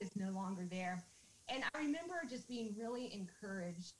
it's 0.00 0.16
no 0.16 0.30
longer 0.30 0.66
there. 0.70 1.04
And 1.48 1.62
I 1.74 1.78
remember 1.78 2.14
just 2.28 2.48
being 2.48 2.74
really 2.76 3.12
encouraged 3.14 3.94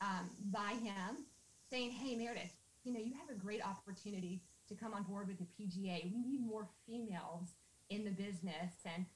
um, 0.00 0.30
by 0.50 0.74
him 0.82 1.24
saying, 1.70 1.90
Hey, 1.90 2.16
Meredith, 2.16 2.52
you 2.84 2.92
know, 2.92 3.00
you 3.00 3.12
have 3.14 3.34
a 3.34 3.38
great 3.38 3.64
opportunity 3.64 4.42
to 4.68 4.74
come 4.74 4.94
on 4.94 5.04
board 5.04 5.28
with 5.28 5.38
the 5.38 5.46
PGA. 5.46 6.12
We 6.12 6.22
need 6.22 6.44
more 6.44 6.68
females 6.86 7.54
in 7.90 8.04
the 8.04 8.10
business. 8.10 8.74
And 8.84 9.06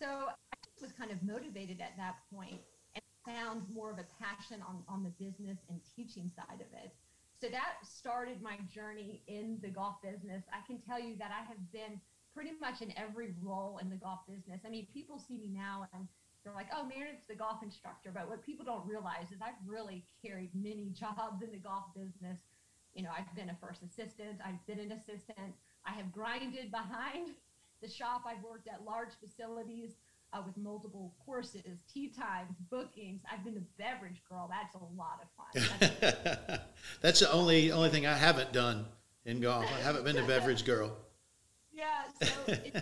so 0.00 0.06
I 0.28 0.56
was 0.80 0.92
kind 0.92 1.10
of 1.10 1.22
motivated 1.22 1.80
at 1.80 1.96
that 1.96 2.16
point 2.32 2.60
and 2.94 3.02
found 3.26 3.62
more 3.72 3.90
of 3.90 3.98
a 3.98 4.06
passion 4.22 4.62
on, 4.66 4.82
on 4.88 5.02
the 5.02 5.10
business 5.22 5.58
and 5.68 5.80
teaching 5.96 6.30
side 6.36 6.60
of 6.60 6.72
it. 6.84 6.92
So 7.40 7.48
that 7.48 7.78
started 7.82 8.42
my 8.42 8.58
journey 8.72 9.22
in 9.28 9.58
the 9.62 9.68
golf 9.68 10.02
business. 10.02 10.42
I 10.52 10.66
can 10.66 10.80
tell 10.80 11.00
you 11.00 11.16
that 11.18 11.30
I 11.30 11.46
have 11.46 11.72
been 11.72 12.00
pretty 12.34 12.50
much 12.60 12.82
in 12.82 12.92
every 12.96 13.34
role 13.42 13.78
in 13.80 13.88
the 13.88 13.96
golf 13.96 14.20
business. 14.28 14.60
I 14.66 14.70
mean, 14.70 14.86
people 14.92 15.18
see 15.18 15.38
me 15.38 15.50
now 15.52 15.86
and 15.94 16.08
they're 16.42 16.54
like, 16.54 16.68
oh, 16.74 16.84
Meredith's 16.84 17.26
the 17.28 17.34
golf 17.34 17.62
instructor. 17.62 18.10
But 18.12 18.28
what 18.28 18.44
people 18.44 18.64
don't 18.64 18.86
realize 18.86 19.30
is 19.30 19.38
I've 19.42 19.58
really 19.66 20.04
carried 20.24 20.50
many 20.54 20.90
jobs 20.92 21.42
in 21.42 21.52
the 21.52 21.58
golf 21.58 21.94
business 21.94 22.40
you 22.94 23.02
know, 23.02 23.10
I've 23.16 23.32
been 23.36 23.50
a 23.50 23.56
first 23.60 23.82
assistant, 23.82 24.40
I've 24.44 24.64
been 24.66 24.80
an 24.80 24.92
assistant, 24.92 25.54
I 25.86 25.92
have 25.92 26.12
grinded 26.12 26.70
behind 26.70 27.30
the 27.82 27.88
shop, 27.88 28.24
I've 28.26 28.42
worked 28.42 28.66
at 28.66 28.84
large 28.84 29.14
facilities 29.22 29.94
uh, 30.32 30.42
with 30.44 30.56
multiple 30.56 31.14
courses, 31.24 31.78
tea 31.92 32.08
times, 32.08 32.54
bookings. 32.70 33.22
I've 33.32 33.44
been 33.44 33.56
a 33.56 33.82
beverage 33.82 34.22
girl. 34.28 34.50
That's 34.50 34.74
a 34.74 34.78
lot 34.96 35.20
of 35.22 35.28
fun. 35.36 35.90
That's, 36.00 36.62
That's 37.00 37.20
the 37.20 37.32
only 37.32 37.72
only 37.72 37.90
thing 37.90 38.06
I 38.06 38.14
haven't 38.14 38.52
done 38.52 38.86
in 39.24 39.40
golf. 39.40 39.64
I 39.64 39.82
haven't 39.82 40.04
been 40.04 40.16
a 40.18 40.26
beverage 40.26 40.64
girl. 40.64 40.96
Yeah, 41.72 42.04
so 42.22 42.32
it's, 42.48 42.80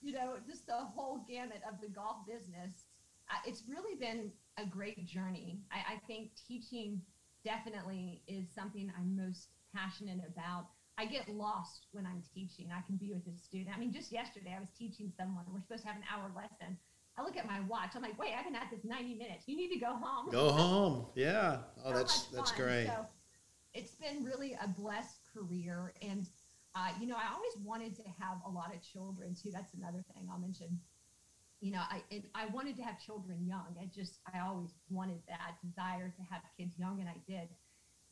you 0.00 0.12
know, 0.12 0.36
just 0.48 0.66
the 0.66 0.74
whole 0.74 1.24
gamut 1.28 1.60
of 1.70 1.80
the 1.80 1.88
golf 1.88 2.26
business. 2.26 2.86
Uh, 3.30 3.34
it's 3.46 3.62
really 3.68 3.96
been 3.96 4.32
a 4.58 4.66
great 4.66 5.06
journey. 5.06 5.60
I, 5.70 5.94
I 5.94 5.96
think 6.06 6.30
teaching 6.48 7.02
definitely 7.44 8.22
is 8.26 8.46
something 8.54 8.92
I'm 8.98 9.16
most 9.16 9.48
passionate 9.74 10.20
about. 10.26 10.66
I 10.98 11.06
get 11.06 11.28
lost 11.28 11.86
when 11.92 12.06
I'm 12.06 12.22
teaching. 12.34 12.68
I 12.76 12.82
can 12.86 12.96
be 12.96 13.12
with 13.12 13.26
a 13.26 13.36
student. 13.38 13.74
I 13.74 13.78
mean, 13.78 13.92
just 13.92 14.12
yesterday 14.12 14.54
I 14.56 14.60
was 14.60 14.68
teaching 14.78 15.12
someone. 15.16 15.44
We're 15.52 15.60
supposed 15.60 15.82
to 15.82 15.88
have 15.88 15.96
an 15.96 16.04
hour 16.12 16.30
lesson. 16.34 16.76
I 17.16 17.22
look 17.22 17.36
at 17.36 17.46
my 17.46 17.60
watch. 17.68 17.90
I'm 17.94 18.02
like, 18.02 18.18
wait, 18.18 18.32
I've 18.38 18.44
been 18.44 18.54
at 18.54 18.70
this 18.70 18.84
90 18.84 19.14
minutes. 19.14 19.44
You 19.46 19.56
need 19.56 19.72
to 19.72 19.78
go 19.78 19.94
home. 19.94 20.30
Go 20.30 20.50
home. 20.50 21.06
Yeah. 21.14 21.58
Oh, 21.84 21.90
so 21.90 21.96
that's 21.96 22.24
that's 22.26 22.52
great. 22.52 22.86
So 22.86 23.06
it's 23.74 23.94
been 23.94 24.24
really 24.24 24.56
a 24.62 24.68
blessed 24.68 25.20
career, 25.34 25.92
and 26.02 26.26
uh, 26.74 26.88
you 27.00 27.06
know, 27.06 27.16
I 27.16 27.32
always 27.34 27.52
wanted 27.62 27.96
to 27.96 28.02
have 28.18 28.38
a 28.46 28.50
lot 28.50 28.74
of 28.74 28.82
children 28.82 29.34
too. 29.34 29.50
That's 29.52 29.74
another 29.74 30.04
thing 30.14 30.28
I'll 30.30 30.38
mention 30.38 30.78
you 31.62 31.70
know, 31.70 31.80
I 31.88 32.02
I 32.34 32.46
wanted 32.46 32.76
to 32.76 32.82
have 32.82 33.00
children 33.00 33.46
young. 33.46 33.76
I 33.80 33.88
just 33.94 34.18
I 34.34 34.40
always 34.40 34.74
wanted 34.90 35.22
that 35.28 35.54
desire 35.64 36.12
to 36.14 36.22
have 36.28 36.42
kids 36.58 36.74
young, 36.76 36.98
and 36.98 37.08
I 37.08 37.14
did. 37.26 37.48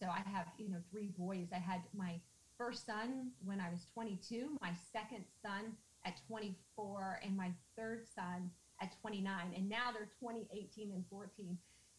So 0.00 0.06
I 0.06 0.22
have 0.30 0.46
you 0.56 0.70
know 0.70 0.78
three 0.90 1.10
boys. 1.18 1.48
I 1.52 1.58
had 1.58 1.82
my 1.92 2.20
first 2.60 2.84
son 2.84 3.30
when 3.42 3.58
I 3.58 3.70
was 3.70 3.86
22, 3.94 4.58
my 4.60 4.72
second 4.92 5.24
son 5.40 5.72
at 6.04 6.20
24, 6.28 7.20
and 7.24 7.34
my 7.34 7.50
third 7.74 8.04
son 8.14 8.50
at 8.82 8.92
29. 9.00 9.54
And 9.56 9.68
now 9.68 9.88
they're 9.92 10.10
20, 10.20 10.46
18, 10.52 10.92
and 10.92 11.04
14. 11.08 11.56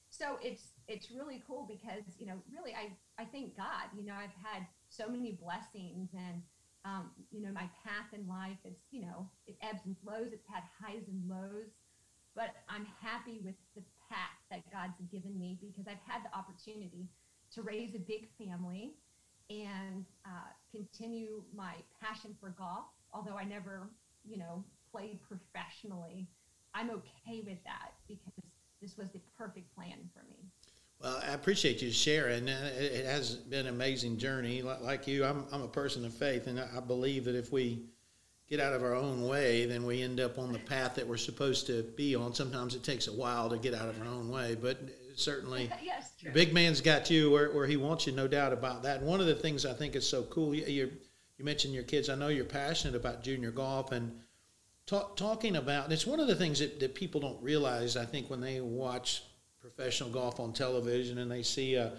So 0.09 0.37
it's 0.43 0.75
it's 0.87 1.09
really 1.09 1.41
cool 1.47 1.65
because 1.65 2.03
you 2.19 2.27
know 2.27 2.35
really 2.53 2.75
I 2.75 2.91
I 3.17 3.25
thank 3.25 3.55
God. 3.55 3.87
You 3.97 4.05
know 4.05 4.13
I've 4.13 4.35
had 4.43 4.67
so 4.89 5.07
many 5.07 5.39
blessings 5.41 6.09
and 6.13 6.43
um, 6.83 7.11
you 7.31 7.41
know, 7.41 7.51
my 7.53 7.69
path 7.85 8.09
in 8.11 8.27
life, 8.27 8.57
is 8.65 8.75
you 8.89 9.01
know, 9.01 9.29
it 9.45 9.55
ebbs 9.61 9.81
and 9.85 9.95
flows. 10.03 10.33
It's 10.33 10.47
had 10.49 10.63
highs 10.81 11.05
and 11.07 11.21
lows, 11.29 11.69
but 12.35 12.55
I'm 12.67 12.87
happy 12.99 13.39
with 13.43 13.55
the 13.75 13.83
path 14.09 14.37
that 14.49 14.65
God's 14.71 14.97
given 15.11 15.37
me 15.37 15.59
because 15.61 15.85
I've 15.87 16.01
had 16.05 16.25
the 16.25 16.35
opportunity 16.35 17.07
to 17.53 17.61
raise 17.61 17.93
a 17.93 17.99
big 17.99 18.27
family 18.37 18.95
and 19.51 20.05
uh, 20.25 20.49
continue 20.71 21.43
my 21.55 21.73
passion 22.01 22.35
for 22.39 22.55
golf. 22.57 22.85
Although 23.13 23.37
I 23.37 23.43
never, 23.43 23.89
you 24.25 24.37
know, 24.37 24.63
played 24.91 25.19
professionally, 25.27 26.27
I'm 26.73 26.89
okay 26.89 27.41
with 27.45 27.61
that 27.65 27.93
because 28.07 28.43
this 28.81 28.97
was 28.97 29.07
the 29.11 29.19
perfect 29.37 29.73
plan 29.75 29.97
for 30.13 30.23
me. 30.29 30.37
Well, 31.01 31.21
I 31.27 31.33
appreciate 31.33 31.81
you 31.81 31.91
sharing. 31.91 32.47
It 32.47 33.05
has 33.05 33.35
been 33.35 33.65
an 33.65 33.73
amazing 33.73 34.17
journey. 34.17 34.61
Like 34.61 35.07
you, 35.07 35.25
I'm, 35.25 35.45
I'm 35.51 35.63
a 35.63 35.67
person 35.67 36.05
of 36.05 36.13
faith, 36.13 36.47
and 36.47 36.59
I 36.59 36.79
believe 36.79 37.25
that 37.25 37.35
if 37.35 37.51
we 37.51 37.85
get 38.47 38.59
out 38.59 38.73
of 38.73 38.83
our 38.83 38.93
own 38.93 39.27
way, 39.27 39.65
then 39.65 39.83
we 39.83 40.01
end 40.03 40.19
up 40.19 40.37
on 40.37 40.51
the 40.51 40.59
path 40.59 40.95
that 40.95 41.07
we're 41.07 41.17
supposed 41.17 41.65
to 41.67 41.83
be 41.95 42.15
on. 42.15 42.33
Sometimes 42.33 42.75
it 42.75 42.83
takes 42.83 43.07
a 43.07 43.13
while 43.13 43.49
to 43.49 43.57
get 43.57 43.73
out 43.73 43.89
of 43.89 43.99
our 44.01 44.07
own 44.07 44.29
way, 44.29 44.55
but 44.61 44.77
certainly, 45.15 45.69
yes, 45.83 46.13
true. 46.19 46.31
big 46.31 46.53
man's 46.53 46.81
got 46.81 47.09
you 47.09 47.31
where, 47.31 47.51
where 47.51 47.67
he 47.67 47.77
wants 47.77 48.07
you, 48.07 48.13
no 48.13 48.27
doubt 48.27 48.53
about 48.53 48.83
that. 48.83 48.99
And 48.99 49.07
one 49.07 49.19
of 49.19 49.25
the 49.27 49.35
things 49.35 49.65
I 49.65 49.73
think 49.73 49.95
is 49.95 50.07
so 50.07 50.23
cool, 50.23 50.53
you, 50.55 50.91
you 51.37 51.45
mentioned 51.45 51.73
your 51.73 51.83
kids. 51.83 52.09
I 52.09 52.15
know 52.15 52.27
you're 52.27 52.45
passionate 52.45 52.95
about 52.95 53.23
junior 53.23 53.51
golf, 53.51 53.91
and 53.91 54.11
talk, 54.85 55.15
talking 55.15 55.55
about 55.55 55.91
it's 55.91 56.05
one 56.05 56.19
of 56.19 56.27
the 56.27 56.35
things 56.35 56.59
that, 56.59 56.79
that 56.79 56.95
people 56.95 57.21
don't 57.21 57.41
realize. 57.41 57.97
I 57.97 58.05
think 58.05 58.29
when 58.29 58.41
they 58.41 58.61
watch 58.61 59.23
professional 59.59 60.09
golf 60.09 60.39
on 60.39 60.53
television 60.53 61.19
and 61.19 61.31
they 61.31 61.43
see 61.43 61.75
a, 61.75 61.93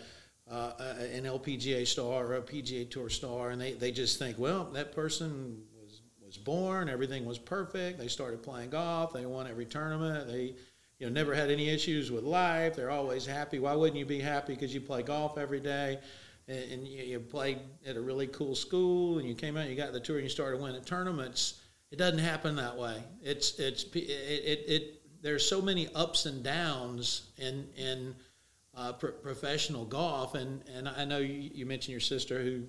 uh, 0.50 0.72
an 1.12 1.24
LPGA 1.24 1.86
star 1.86 2.26
or 2.26 2.34
a 2.34 2.42
PGA 2.42 2.90
Tour 2.90 3.08
star, 3.08 3.50
and 3.50 3.60
they, 3.60 3.72
they 3.72 3.92
just 3.92 4.18
think, 4.18 4.38
well, 4.38 4.64
that 4.72 4.92
person 4.94 5.62
was 5.80 6.02
was 6.24 6.36
born, 6.36 6.88
everything 6.88 7.24
was 7.24 7.38
perfect. 7.38 7.98
They 7.98 8.08
started 8.08 8.42
playing 8.42 8.70
golf, 8.70 9.12
they 9.12 9.26
won 9.26 9.46
every 9.46 9.66
tournament, 9.66 10.28
they 10.28 10.54
you 11.02 11.08
know 11.08 11.12
never 11.12 11.34
had 11.34 11.50
any 11.50 11.68
issues 11.68 12.12
with 12.12 12.22
life. 12.22 12.76
They're 12.76 12.92
always 12.92 13.26
happy. 13.26 13.58
Why 13.58 13.74
wouldn't 13.74 13.98
you 13.98 14.06
be 14.06 14.20
happy 14.20 14.54
because 14.54 14.72
you 14.72 14.80
play 14.80 15.02
golf 15.02 15.36
every 15.36 15.58
day? 15.58 15.98
And, 16.46 16.72
and 16.72 16.86
you, 16.86 17.02
you 17.02 17.18
played 17.18 17.58
at 17.84 17.96
a 17.96 18.00
really 18.00 18.28
cool 18.28 18.54
school, 18.54 19.18
and 19.18 19.26
you 19.28 19.34
came 19.34 19.56
out, 19.56 19.68
you 19.68 19.74
got 19.74 19.92
the 19.92 19.98
tour, 19.98 20.18
and 20.18 20.22
you 20.22 20.30
started 20.30 20.60
winning 20.60 20.84
tournaments. 20.84 21.60
It 21.90 21.96
doesn't 21.98 22.20
happen 22.20 22.54
that 22.54 22.76
way. 22.76 23.02
It's 23.20 23.58
it's 23.58 23.82
it, 23.82 23.96
it, 23.96 24.64
it 24.68 25.02
there's 25.22 25.44
so 25.44 25.60
many 25.60 25.88
ups 25.92 26.26
and 26.26 26.40
downs 26.44 27.32
in 27.36 27.66
in 27.76 28.14
uh, 28.76 28.92
professional 28.92 29.84
golf, 29.84 30.36
and 30.36 30.62
and 30.72 30.88
I 30.88 31.04
know 31.04 31.18
you, 31.18 31.50
you, 31.52 31.66
mentioned 31.66 31.90
your 31.90 32.00
sister 32.00 32.40
who 32.40 32.62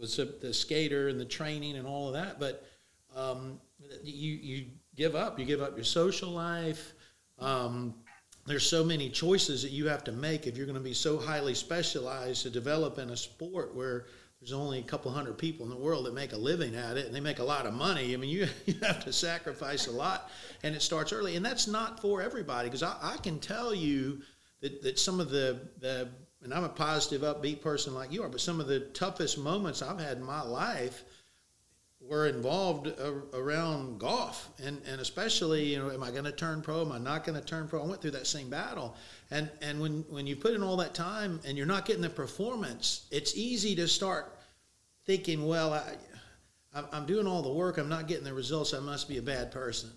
was 0.00 0.18
a, 0.18 0.24
the 0.24 0.54
skater 0.54 1.08
and 1.08 1.20
the 1.20 1.26
training 1.26 1.76
and 1.76 1.86
all 1.86 2.06
of 2.06 2.14
that, 2.14 2.40
but 2.40 2.66
um, 3.14 3.60
you 4.02 4.32
you 4.32 4.64
give 4.96 5.14
up. 5.14 5.38
You 5.38 5.44
give 5.44 5.60
up 5.60 5.76
your 5.76 5.84
social 5.84 6.30
life. 6.30 6.94
Um, 7.38 7.94
there's 8.46 8.68
so 8.68 8.82
many 8.82 9.10
choices 9.10 9.62
that 9.62 9.72
you 9.72 9.88
have 9.88 10.02
to 10.04 10.12
make 10.12 10.46
if 10.46 10.56
you're 10.56 10.66
going 10.66 10.78
to 10.78 10.82
be 10.82 10.94
so 10.94 11.18
highly 11.18 11.54
specialized 11.54 12.42
to 12.42 12.50
develop 12.50 12.98
in 12.98 13.10
a 13.10 13.16
sport 13.16 13.74
where 13.74 14.06
there's 14.40 14.52
only 14.52 14.78
a 14.78 14.82
couple 14.82 15.10
hundred 15.10 15.36
people 15.36 15.66
in 15.66 15.70
the 15.70 15.76
world 15.76 16.06
that 16.06 16.14
make 16.14 16.32
a 16.32 16.36
living 16.36 16.74
at 16.74 16.96
it 16.96 17.06
and 17.06 17.14
they 17.14 17.20
make 17.20 17.40
a 17.40 17.44
lot 17.44 17.66
of 17.66 17.74
money. 17.74 18.14
I 18.14 18.16
mean, 18.16 18.30
you, 18.36 18.46
you 18.66 18.74
have 18.82 19.04
to 19.04 19.12
sacrifice 19.12 19.86
a 19.86 19.92
lot 19.92 20.30
and 20.62 20.74
it 20.74 20.82
starts 20.82 21.12
early. 21.12 21.36
And 21.36 21.44
that's 21.44 21.66
not 21.66 22.00
for 22.00 22.22
everybody 22.22 22.68
because 22.68 22.82
I, 22.82 22.96
I, 23.02 23.16
can 23.18 23.38
tell 23.38 23.74
you 23.74 24.22
that, 24.60 24.82
that 24.82 24.98
some 24.98 25.20
of 25.20 25.30
the, 25.30 25.60
the, 25.80 26.08
and 26.42 26.54
I'm 26.54 26.64
a 26.64 26.68
positive, 26.68 27.22
upbeat 27.22 27.60
person 27.60 27.94
like 27.94 28.12
you 28.12 28.22
are, 28.22 28.28
but 28.28 28.40
some 28.40 28.60
of 28.60 28.66
the 28.66 28.80
toughest 28.80 29.38
moments 29.38 29.82
I've 29.82 30.00
had 30.00 30.18
in 30.18 30.24
my 30.24 30.42
life 30.42 31.04
were 32.00 32.28
involved 32.28 32.88
around 33.34 33.98
golf 33.98 34.27
and, 34.64 34.80
and 34.90 35.00
especially, 35.00 35.64
you 35.64 35.78
know, 35.78 35.90
am 35.90 36.02
I 36.02 36.10
going 36.10 36.24
to 36.24 36.32
turn 36.32 36.62
pro? 36.62 36.82
Am 36.82 36.92
I 36.92 36.98
not 36.98 37.24
going 37.24 37.38
to 37.38 37.44
turn 37.44 37.68
pro? 37.68 37.82
I 37.82 37.86
went 37.86 38.02
through 38.02 38.12
that 38.12 38.26
same 38.26 38.50
battle. 38.50 38.96
And, 39.30 39.50
and 39.62 39.80
when, 39.80 40.04
when 40.08 40.26
you 40.26 40.36
put 40.36 40.54
in 40.54 40.62
all 40.62 40.76
that 40.78 40.94
time 40.94 41.40
and 41.46 41.56
you're 41.56 41.66
not 41.66 41.84
getting 41.84 42.02
the 42.02 42.10
performance, 42.10 43.06
it's 43.10 43.36
easy 43.36 43.74
to 43.76 43.86
start 43.86 44.38
thinking, 45.06 45.46
well, 45.46 45.72
I, 45.72 46.84
I'm 46.92 47.06
doing 47.06 47.26
all 47.26 47.42
the 47.42 47.52
work, 47.52 47.78
I'm 47.78 47.88
not 47.88 48.08
getting 48.08 48.24
the 48.24 48.34
results, 48.34 48.74
I 48.74 48.80
must 48.80 49.08
be 49.08 49.18
a 49.18 49.22
bad 49.22 49.50
person. 49.50 49.90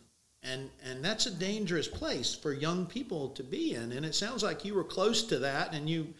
And, 0.43 0.69
and 0.84 1.04
that's 1.04 1.28
a 1.28 1.32
dangerous 1.32 1.88
place 1.88 2.34
for 2.34 2.54
young 2.54 2.86
people 2.86 3.30
to 3.30 3.43
be 3.43 3.76
in. 3.76 3.91
And 3.91 4.06
it 4.06 4.15
sounds 4.15 4.41
like 4.41 4.65
you 4.65 4.74
were 4.74 4.84
close 4.84 5.24
to 5.24 5.39
that 5.39 5.74
and 5.74 5.89
you 5.89 6.13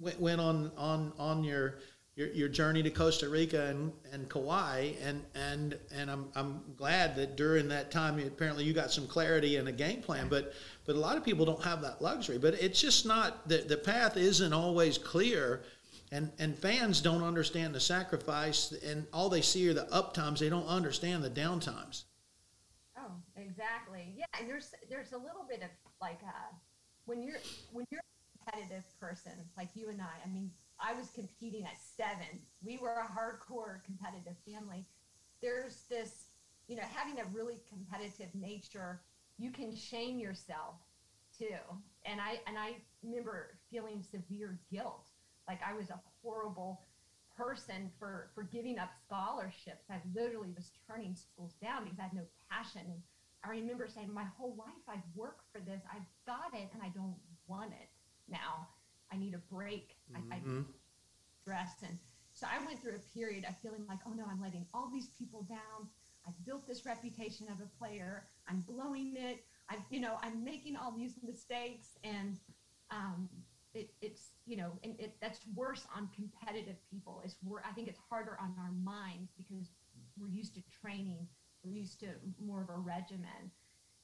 went 0.00 0.40
on, 0.40 0.72
on, 0.76 1.12
on 1.18 1.44
your, 1.44 1.78
your, 2.16 2.28
your 2.28 2.48
journey 2.48 2.82
to 2.82 2.90
Costa 2.90 3.28
Rica 3.28 3.66
and, 3.66 3.92
and 4.12 4.28
Kauai. 4.28 4.92
And, 5.02 5.24
and, 5.34 5.78
and 5.94 6.10
I'm, 6.10 6.28
I'm 6.34 6.60
glad 6.76 7.16
that 7.16 7.36
during 7.36 7.68
that 7.68 7.90
time, 7.90 8.18
apparently 8.18 8.64
you 8.64 8.72
got 8.72 8.90
some 8.90 9.06
clarity 9.06 9.56
and 9.56 9.68
a 9.68 9.72
game 9.72 10.02
plan. 10.02 10.28
But, 10.28 10.52
but 10.86 10.96
a 10.96 10.98
lot 10.98 11.16
of 11.16 11.24
people 11.24 11.44
don't 11.46 11.62
have 11.62 11.82
that 11.82 12.02
luxury. 12.02 12.38
But 12.38 12.54
it's 12.54 12.80
just 12.80 13.06
not, 13.06 13.48
the, 13.48 13.58
the 13.58 13.76
path 13.76 14.16
isn't 14.16 14.52
always 14.52 14.98
clear 14.98 15.62
and 16.12 16.30
and 16.38 16.58
fans 16.58 17.00
don't 17.00 17.22
understand 17.22 17.74
the 17.74 17.80
sacrifice 17.80 18.72
and 18.84 19.06
all 19.12 19.28
they 19.28 19.40
see 19.40 19.68
are 19.68 19.74
the 19.74 19.92
up 19.92 20.12
times 20.12 20.40
they 20.40 20.48
don't 20.48 20.66
understand 20.66 21.22
the 21.22 21.30
down 21.30 21.60
times 21.60 22.06
oh 22.98 23.12
exactly 23.36 24.12
yeah 24.16 24.24
and 24.38 24.48
there's 24.48 24.74
there's 24.88 25.12
a 25.12 25.16
little 25.16 25.46
bit 25.48 25.62
of 25.62 25.70
like 26.00 26.20
uh 26.26 26.52
when 27.04 27.22
you're 27.22 27.38
when 27.72 27.86
you're 27.90 28.00
a 28.00 28.44
competitive 28.44 28.84
person 28.98 29.32
like 29.56 29.68
you 29.74 29.88
and 29.88 30.00
i 30.00 30.10
i 30.24 30.28
mean 30.28 30.50
i 30.82 30.92
was 30.92 31.08
competing 31.10 31.64
at 31.64 31.78
seven 31.96 32.40
we 32.64 32.78
were 32.78 32.94
a 32.94 33.08
hardcore 33.08 33.82
competitive 33.84 34.36
family 34.50 34.84
there's 35.42 35.84
this 35.88 36.26
you 36.68 36.76
know 36.76 36.82
having 36.94 37.20
a 37.20 37.24
really 37.32 37.60
competitive 37.68 38.28
nature 38.34 39.00
you 39.38 39.50
can 39.50 39.74
shame 39.74 40.18
yourself 40.18 40.74
too 41.36 41.58
and 42.04 42.20
i 42.20 42.38
and 42.46 42.58
i 42.58 42.74
remember 43.02 43.58
feeling 43.70 44.02
severe 44.02 44.58
guilt 44.70 45.08
like 45.50 45.58
I 45.66 45.74
was 45.74 45.90
a 45.90 45.98
horrible 46.22 46.80
person 47.36 47.90
for 47.98 48.30
for 48.36 48.44
giving 48.44 48.78
up 48.78 48.90
scholarships. 49.04 49.90
I 49.90 49.98
literally 50.14 50.54
was 50.54 50.70
turning 50.86 51.16
schools 51.16 51.54
down 51.60 51.84
because 51.84 51.98
I 51.98 52.02
had 52.04 52.14
no 52.14 52.26
passion. 52.48 52.82
And 52.86 53.02
I 53.42 53.50
remember 53.50 53.88
saying, 53.92 54.14
my 54.14 54.26
whole 54.38 54.54
life 54.56 54.84
I've 54.88 55.02
worked 55.16 55.42
for 55.52 55.60
this. 55.60 55.82
I've 55.90 56.06
got 56.24 56.54
it, 56.54 56.70
and 56.72 56.82
I 56.82 56.90
don't 56.94 57.16
want 57.48 57.72
it 57.72 57.88
now. 58.28 58.68
I 59.12 59.16
need 59.16 59.34
a 59.34 59.54
break. 59.54 59.96
Mm-hmm. 60.12 60.32
I, 60.32 60.36
I 60.36 60.38
mm-hmm. 60.38 60.62
and 61.82 61.98
so 62.32 62.46
I 62.46 62.64
went 62.64 62.80
through 62.80 62.94
a 62.94 63.18
period 63.18 63.44
of 63.48 63.56
feeling 63.58 63.84
like, 63.88 63.98
oh 64.06 64.12
no, 64.12 64.24
I'm 64.30 64.40
letting 64.40 64.66
all 64.72 64.88
these 64.92 65.08
people 65.18 65.42
down. 65.48 65.88
I've 66.26 66.44
built 66.44 66.66
this 66.66 66.86
reputation 66.86 67.48
of 67.48 67.60
a 67.60 67.68
player. 67.78 68.24
I'm 68.48 68.60
blowing 68.60 69.14
it. 69.16 69.44
I'm, 69.68 69.78
you 69.90 70.00
know, 70.00 70.16
I'm 70.22 70.44
making 70.44 70.76
all 70.76 70.92
these 70.92 71.14
mistakes, 71.24 71.98
and 72.04 72.38
um, 72.90 73.28
it, 73.74 73.90
it's 74.00 74.30
you 74.46 74.56
know 74.56 74.72
and 74.82 74.98
it, 74.98 75.14
that's 75.20 75.40
worse 75.54 75.86
on 75.96 76.08
competitive 76.14 76.76
people 76.90 77.22
it's 77.24 77.36
wor- 77.44 77.62
i 77.68 77.72
think 77.72 77.88
it's 77.88 78.00
harder 78.08 78.36
on 78.40 78.54
our 78.58 78.72
minds 78.82 79.30
because 79.36 79.70
we're 80.18 80.28
used 80.28 80.54
to 80.54 80.62
training 80.82 81.26
we're 81.62 81.76
used 81.76 82.00
to 82.00 82.06
more 82.44 82.62
of 82.62 82.68
a 82.68 82.78
regimen 82.78 83.50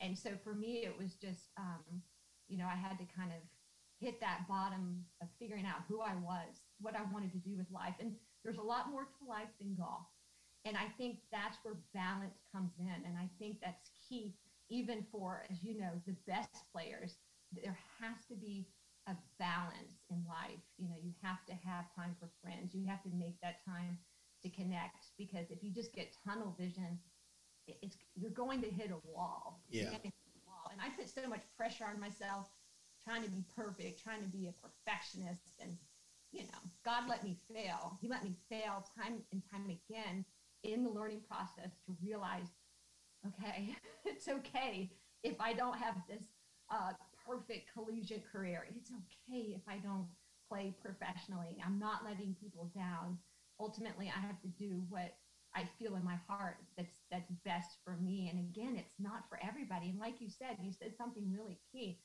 and 0.01 0.17
so 0.17 0.31
for 0.45 0.55
me 0.55 0.85
it 0.85 0.97
was 0.97 1.15
just 1.15 1.51
um, 1.59 2.03
you 2.49 2.57
know 2.57 2.67
i 2.67 2.77
had 2.77 2.97
to 2.99 3.05
kind 3.17 3.31
of 3.33 3.43
hit 4.01 4.21
that 4.21 4.47
bottom 4.49 5.05
of 5.23 5.29
figuring 5.39 5.65
out 5.67 5.83
who 5.89 6.01
i 6.01 6.15
was 6.17 6.63
what 6.81 6.95
i 6.97 7.03
wanted 7.13 7.33
to 7.33 7.39
do 7.39 7.57
with 7.57 7.67
life 7.71 7.95
and 8.01 8.13
there's 8.45 8.59
a 8.59 8.63
lot 8.63 8.91
more 8.91 9.05
to 9.05 9.29
life 9.29 9.49
than 9.61 9.75
golf 9.75 10.07
and 10.65 10.77
i 10.77 10.87
think 10.99 11.19
that's 11.33 11.57
where 11.63 11.75
balance 11.95 12.39
comes 12.53 12.73
in 12.79 13.05
and 13.07 13.17
i 13.19 13.29
think 13.39 13.57
that's 13.63 13.91
key 14.09 14.35
even 14.69 15.05
for 15.11 15.45
as 15.51 15.63
you 15.63 15.79
know 15.79 15.91
the 16.07 16.17
best 16.27 16.65
players 16.73 17.17
there 17.53 17.79
has 18.01 18.17
to 18.29 18.35
be 18.35 18.67
a 19.09 19.15
balance 19.39 20.03
in 20.11 20.23
life. 20.29 20.63
You 20.79 20.89
know, 20.89 20.97
you 21.03 21.13
have 21.23 21.45
to 21.47 21.55
have 21.55 21.95
time 21.95 22.17
for 22.19 22.29
friends. 22.43 22.75
You 22.75 22.87
have 22.87 23.03
to 23.05 23.11
make 23.17 23.41
that 23.41 23.65
time 23.65 23.99
to 24.43 24.49
connect 24.51 25.15
because 25.19 25.51
if 25.51 25.63
you 25.63 25.71
just 25.71 25.95
get 25.95 26.17
tunnel 26.27 26.55
vision, 26.59 26.99
it's 27.67 27.97
you're 28.15 28.31
going 28.35 28.63
to 28.63 28.71
hit 28.71 28.91
a 28.91 29.01
wall. 29.09 29.63
Yeah. 29.71 29.91
A 29.91 30.11
wall. 30.47 30.71
And 30.73 30.81
I 30.81 30.91
put 30.97 31.09
so 31.09 31.29
much 31.29 31.43
pressure 31.57 31.85
on 31.85 32.01
myself, 32.01 32.49
trying 33.07 33.23
to 33.23 33.31
be 33.31 33.45
perfect, 33.55 34.03
trying 34.03 34.23
to 34.23 34.29
be 34.29 34.49
a 34.49 34.55
perfectionist, 34.67 35.61
and 35.61 35.77
you 36.33 36.43
know, 36.43 36.61
God 36.85 37.05
let 37.09 37.25
me 37.25 37.37
fail. 37.53 37.97
He 38.01 38.09
let 38.09 38.25
me 38.25 38.35
fail 38.51 38.85
time 38.99 39.23
and 39.33 39.43
time 39.51 39.71
again 39.71 40.25
in 40.65 40.83
the 40.85 40.91
learning 40.91 41.23
process 41.29 41.71
to 41.87 41.97
realize, 42.03 42.49
okay, 43.27 43.75
it's 44.05 44.29
okay 44.29 44.91
if 45.23 45.41
I 45.41 45.53
don't 45.55 45.77
have 45.79 45.97
this 46.09 46.25
uh, 46.71 46.93
perfect 47.27 47.73
collegiate 47.73 48.25
career. 48.31 48.67
It's 48.77 48.91
okay 48.91 49.55
if 49.55 49.63
I 49.69 49.79
don't 49.79 50.07
play 50.49 50.75
professionally. 50.83 51.57
I'm 51.65 51.79
not 51.79 52.05
letting 52.05 52.37
people 52.41 52.71
down. 52.75 53.19
Ultimately, 53.61 54.13
I 54.15 54.21
have 54.21 54.41
to 54.43 54.49
do 54.49 54.83
what 54.89 55.15
I 55.55 55.65
feel 55.79 55.97
in 55.97 56.05
my 56.05 56.19
heart 56.29 56.57
that's 56.77 56.99
that's 57.11 57.31
best 57.45 57.79
for 57.85 57.97
me. 57.97 58.29
And 58.31 58.39
again, 58.41 58.77
it's 58.77 58.99
not 58.99 59.25
for 59.29 59.39
everybody. 59.47 59.89
And 59.91 59.99
like 59.99 60.21
you 60.21 60.29
said, 60.29 60.59
you 60.63 60.73
said 60.73 60.95
something 60.97 61.33
really 61.33 61.59
key. 61.73 61.99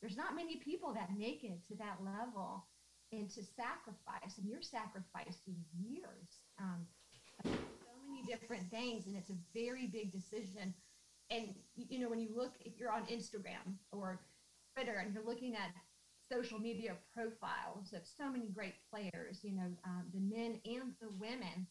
There's 0.00 0.16
not 0.16 0.34
many 0.34 0.56
people 0.56 0.94
that 0.94 1.10
make 1.16 1.44
it 1.44 1.66
to 1.68 1.74
that 1.76 1.98
level 2.04 2.64
and 3.12 3.28
to 3.30 3.42
sacrifice. 3.42 4.38
And 4.38 4.46
you're 4.46 4.62
sacrificing 4.62 5.56
years. 5.78 6.40
Um, 6.58 6.86
so 7.44 7.50
many 8.08 8.22
different 8.26 8.70
things, 8.70 9.06
and 9.06 9.16
it's 9.16 9.30
a 9.30 9.38
very 9.54 9.86
big 9.86 10.12
decision. 10.12 10.74
And 11.30 11.54
you 11.76 12.00
know, 12.00 12.08
when 12.08 12.20
you 12.20 12.30
look, 12.34 12.52
if 12.60 12.78
you're 12.78 12.92
on 12.92 13.04
Instagram 13.06 13.76
or 13.92 14.20
Twitter 14.74 14.98
and 15.04 15.14
you're 15.14 15.24
looking 15.24 15.54
at 15.54 15.70
social 16.30 16.58
media 16.58 16.94
profiles 17.14 17.92
of 17.92 18.02
so 18.04 18.30
many 18.30 18.48
great 18.48 18.74
players, 18.90 19.40
you 19.42 19.52
know, 19.52 19.70
um, 19.84 20.04
the 20.14 20.20
men 20.20 20.60
and 20.64 20.92
the 21.00 21.08
women, 21.18 21.66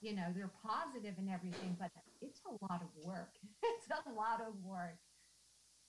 you 0.00 0.14
know, 0.14 0.26
they're 0.34 0.52
positive 0.62 1.14
and 1.18 1.30
everything, 1.30 1.76
but 1.78 1.90
it's 2.20 2.40
a 2.46 2.64
lot 2.70 2.82
of 2.82 2.88
work. 3.04 3.34
it's 3.62 3.88
a 4.06 4.12
lot 4.12 4.40
of 4.40 4.54
work. 4.64 4.98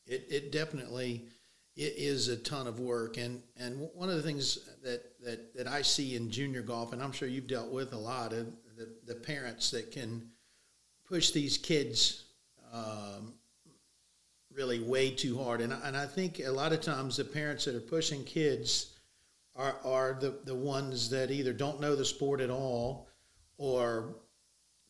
It, 0.06 0.28
it 0.30 0.52
definitely 0.52 1.28
it 1.76 1.94
is 1.98 2.28
a 2.28 2.38
ton 2.38 2.68
of 2.68 2.80
work. 2.80 3.18
And, 3.18 3.42
and 3.58 3.90
one 3.94 4.10
of 4.10 4.16
the 4.16 4.22
things 4.22 4.60
that, 4.84 5.20
that, 5.24 5.56
that 5.56 5.68
I 5.68 5.82
see 5.82 6.16
in 6.16 6.30
junior 6.30 6.62
golf, 6.62 6.94
and 6.94 7.02
I'm 7.02 7.12
sure 7.12 7.28
you've 7.28 7.48
dealt 7.48 7.72
with 7.72 7.94
a 7.94 7.98
lot 7.98 8.34
of 8.34 8.48
the, 8.78 8.90
the 9.06 9.16
parents 9.16 9.72
that 9.72 9.92
can 9.92 10.30
push 11.08 11.32
these 11.32 11.58
kids 11.58 12.26
um, 12.72 13.34
really 14.54 14.80
way 14.80 15.10
too 15.12 15.42
hard. 15.42 15.62
And, 15.62 15.74
and 15.84 15.98
I 15.98 16.06
think 16.06 16.40
a 16.40 16.52
lot 16.52 16.74
of 16.74 16.82
times 16.82 17.18
the 17.18 17.24
parents 17.24 17.66
that 17.66 17.76
are 17.76 17.80
pushing 17.80 18.24
kids 18.24 18.94
are, 19.56 19.76
are 19.84 20.18
the, 20.20 20.40
the 20.46 20.56
ones 20.56 21.10
that 21.10 21.32
either 21.32 21.54
don't 21.54 21.82
know 21.82 21.96
the 21.96 22.06
sport 22.06 22.42
at 22.42 22.50
all 22.50 23.08
or 23.58 24.16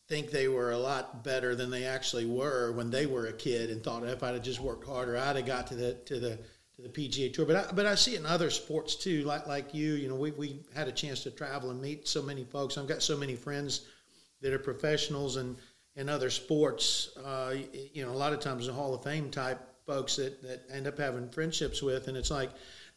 think 0.08 0.30
they 0.30 0.48
were 0.48 0.72
a 0.72 0.78
lot 0.78 1.24
better 1.24 1.54
than 1.54 1.70
they 1.70 1.84
actually 1.84 2.26
were 2.26 2.72
when 2.72 2.90
they 2.90 3.06
were 3.06 3.26
a 3.26 3.32
kid 3.32 3.70
and 3.70 3.82
thought 3.82 4.04
if 4.04 4.22
I'd 4.22 4.34
have 4.34 4.42
just 4.42 4.60
worked 4.60 4.86
harder, 4.86 5.16
I'd 5.16 5.36
have 5.36 5.46
got 5.46 5.66
to 5.68 5.74
the 5.74 5.94
to 5.94 6.20
the 6.20 6.38
to 6.76 6.82
the 6.82 6.88
PGA 6.88 7.32
Tour. 7.32 7.46
But 7.46 7.56
I, 7.56 7.72
but 7.72 7.86
I 7.86 7.94
see 7.94 8.14
it 8.14 8.20
in 8.20 8.26
other 8.26 8.50
sports 8.50 8.96
too, 8.96 9.24
like 9.24 9.46
like 9.46 9.74
you. 9.74 9.94
You 9.94 10.08
know, 10.08 10.16
we 10.16 10.32
we 10.32 10.60
had 10.74 10.88
a 10.88 10.92
chance 10.92 11.22
to 11.24 11.30
travel 11.30 11.70
and 11.70 11.80
meet 11.80 12.08
so 12.08 12.22
many 12.22 12.44
folks. 12.44 12.76
I've 12.76 12.88
got 12.88 13.02
so 13.02 13.16
many 13.16 13.36
friends 13.36 13.86
that 14.40 14.52
are 14.52 14.58
professionals 14.58 15.36
and 15.36 15.56
in 15.96 16.08
other 16.08 16.30
sports. 16.30 17.16
Uh, 17.24 17.54
you 17.92 18.04
know, 18.04 18.10
a 18.10 18.14
lot 18.14 18.32
of 18.32 18.40
times 18.40 18.66
the 18.66 18.72
Hall 18.72 18.94
of 18.94 19.04
Fame 19.04 19.30
type 19.30 19.60
folks 19.86 20.16
that 20.16 20.42
that 20.42 20.64
end 20.72 20.86
up 20.86 20.98
having 20.98 21.28
friendships 21.28 21.82
with, 21.82 22.08
and 22.08 22.16
it's 22.16 22.30
like 22.30 22.50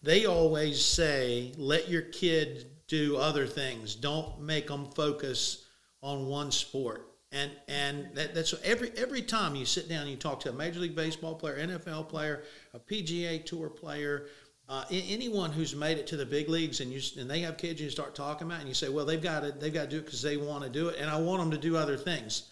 they 0.03 0.25
always 0.25 0.83
say, 0.83 1.51
let 1.57 1.89
your 1.89 2.03
kid 2.03 2.65
do 2.87 3.17
other 3.17 3.45
things. 3.45 3.95
Don't 3.95 4.39
make 4.41 4.67
them 4.67 4.85
focus 4.91 5.65
on 6.01 6.27
one 6.27 6.51
sport. 6.51 7.03
And 7.31 7.51
and 7.67 8.07
that, 8.15 8.33
that's 8.33 8.53
every 8.63 8.91
every 8.95 9.21
time 9.21 9.55
you 9.55 9.65
sit 9.65 9.89
down 9.89 10.03
and 10.03 10.11
you 10.11 10.15
talk 10.15 10.39
to 10.41 10.49
a 10.49 10.53
major 10.53 10.79
league 10.79 10.95
baseball 10.95 11.35
player, 11.35 11.57
NFL 11.57 12.07
player, 12.07 12.43
a 12.77 12.93
PGA 12.93 13.43
Tour 13.43 13.69
player, 13.69 14.27
uh, 14.69 14.83
anyone 14.91 15.51
who's 15.51 15.75
made 15.75 15.97
it 15.97 16.07
to 16.07 16.17
the 16.17 16.25
big 16.25 16.49
leagues 16.49 16.81
and 16.81 16.91
you 16.91 17.01
and 17.19 17.29
they 17.29 17.39
have 17.39 17.57
kids 17.57 17.81
you 17.81 17.89
start 17.89 18.13
talking 18.15 18.47
about 18.47 18.57
it 18.57 18.61
and 18.61 18.67
you 18.67 18.75
say, 18.75 18.89
well, 18.89 19.05
they've 19.05 19.21
got 19.21 19.41
to 19.41 19.51
they've 19.51 19.73
got 19.73 19.83
to 19.83 19.89
do 19.89 19.97
it 19.97 20.05
because 20.05 20.21
they 20.21 20.37
want 20.37 20.63
to 20.63 20.69
do 20.69 20.89
it, 20.89 20.97
and 20.99 21.09
I 21.09 21.19
want 21.19 21.41
them 21.41 21.51
to 21.51 21.57
do 21.57 21.77
other 21.77 21.97
things. 21.97 22.49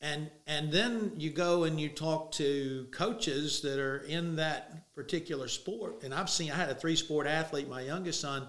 And 0.00 0.30
and 0.46 0.70
then 0.70 1.12
you 1.16 1.30
go 1.30 1.64
and 1.64 1.80
you 1.80 1.88
talk 1.88 2.32
to 2.32 2.86
coaches 2.92 3.60
that 3.62 3.80
are 3.80 3.98
in 3.98 4.36
that 4.36 4.94
particular 4.94 5.48
sport. 5.48 6.04
And 6.04 6.14
I've 6.14 6.30
seen 6.30 6.52
I 6.52 6.54
had 6.54 6.70
a 6.70 6.74
three 6.74 6.96
sport 6.96 7.26
athlete, 7.26 7.68
my 7.68 7.82
youngest 7.82 8.20
son, 8.20 8.46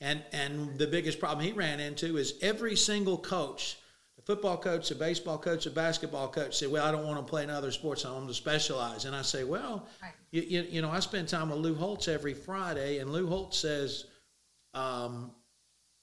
and 0.00 0.22
and 0.32 0.78
the 0.78 0.86
biggest 0.86 1.18
problem 1.18 1.46
he 1.46 1.52
ran 1.52 1.80
into 1.80 2.18
is 2.18 2.34
every 2.42 2.76
single 2.76 3.16
coach 3.16 3.78
football 4.22 4.56
coach, 4.56 4.90
a 4.90 4.94
baseball 4.94 5.38
coach, 5.38 5.66
a 5.66 5.70
basketball 5.70 6.28
coach 6.28 6.56
say, 6.56 6.66
"Well, 6.66 6.84
I 6.84 6.90
don't 6.90 7.06
want 7.06 7.24
to 7.24 7.28
play 7.28 7.42
in 7.42 7.50
other 7.50 7.70
sports. 7.70 8.04
I 8.04 8.12
want 8.12 8.28
to 8.28 8.34
specialize." 8.34 9.04
And 9.04 9.14
I 9.14 9.22
say, 9.22 9.44
"Well, 9.44 9.86
right. 10.02 10.12
you, 10.30 10.42
you, 10.42 10.66
you, 10.70 10.82
know, 10.82 10.90
I 10.90 11.00
spend 11.00 11.28
time 11.28 11.50
with 11.50 11.60
Lou 11.60 11.74
Holtz 11.74 12.08
every 12.08 12.34
Friday, 12.34 12.98
and 12.98 13.12
Lou 13.12 13.26
Holtz 13.26 13.58
says, 13.58 14.06
um, 14.74 15.32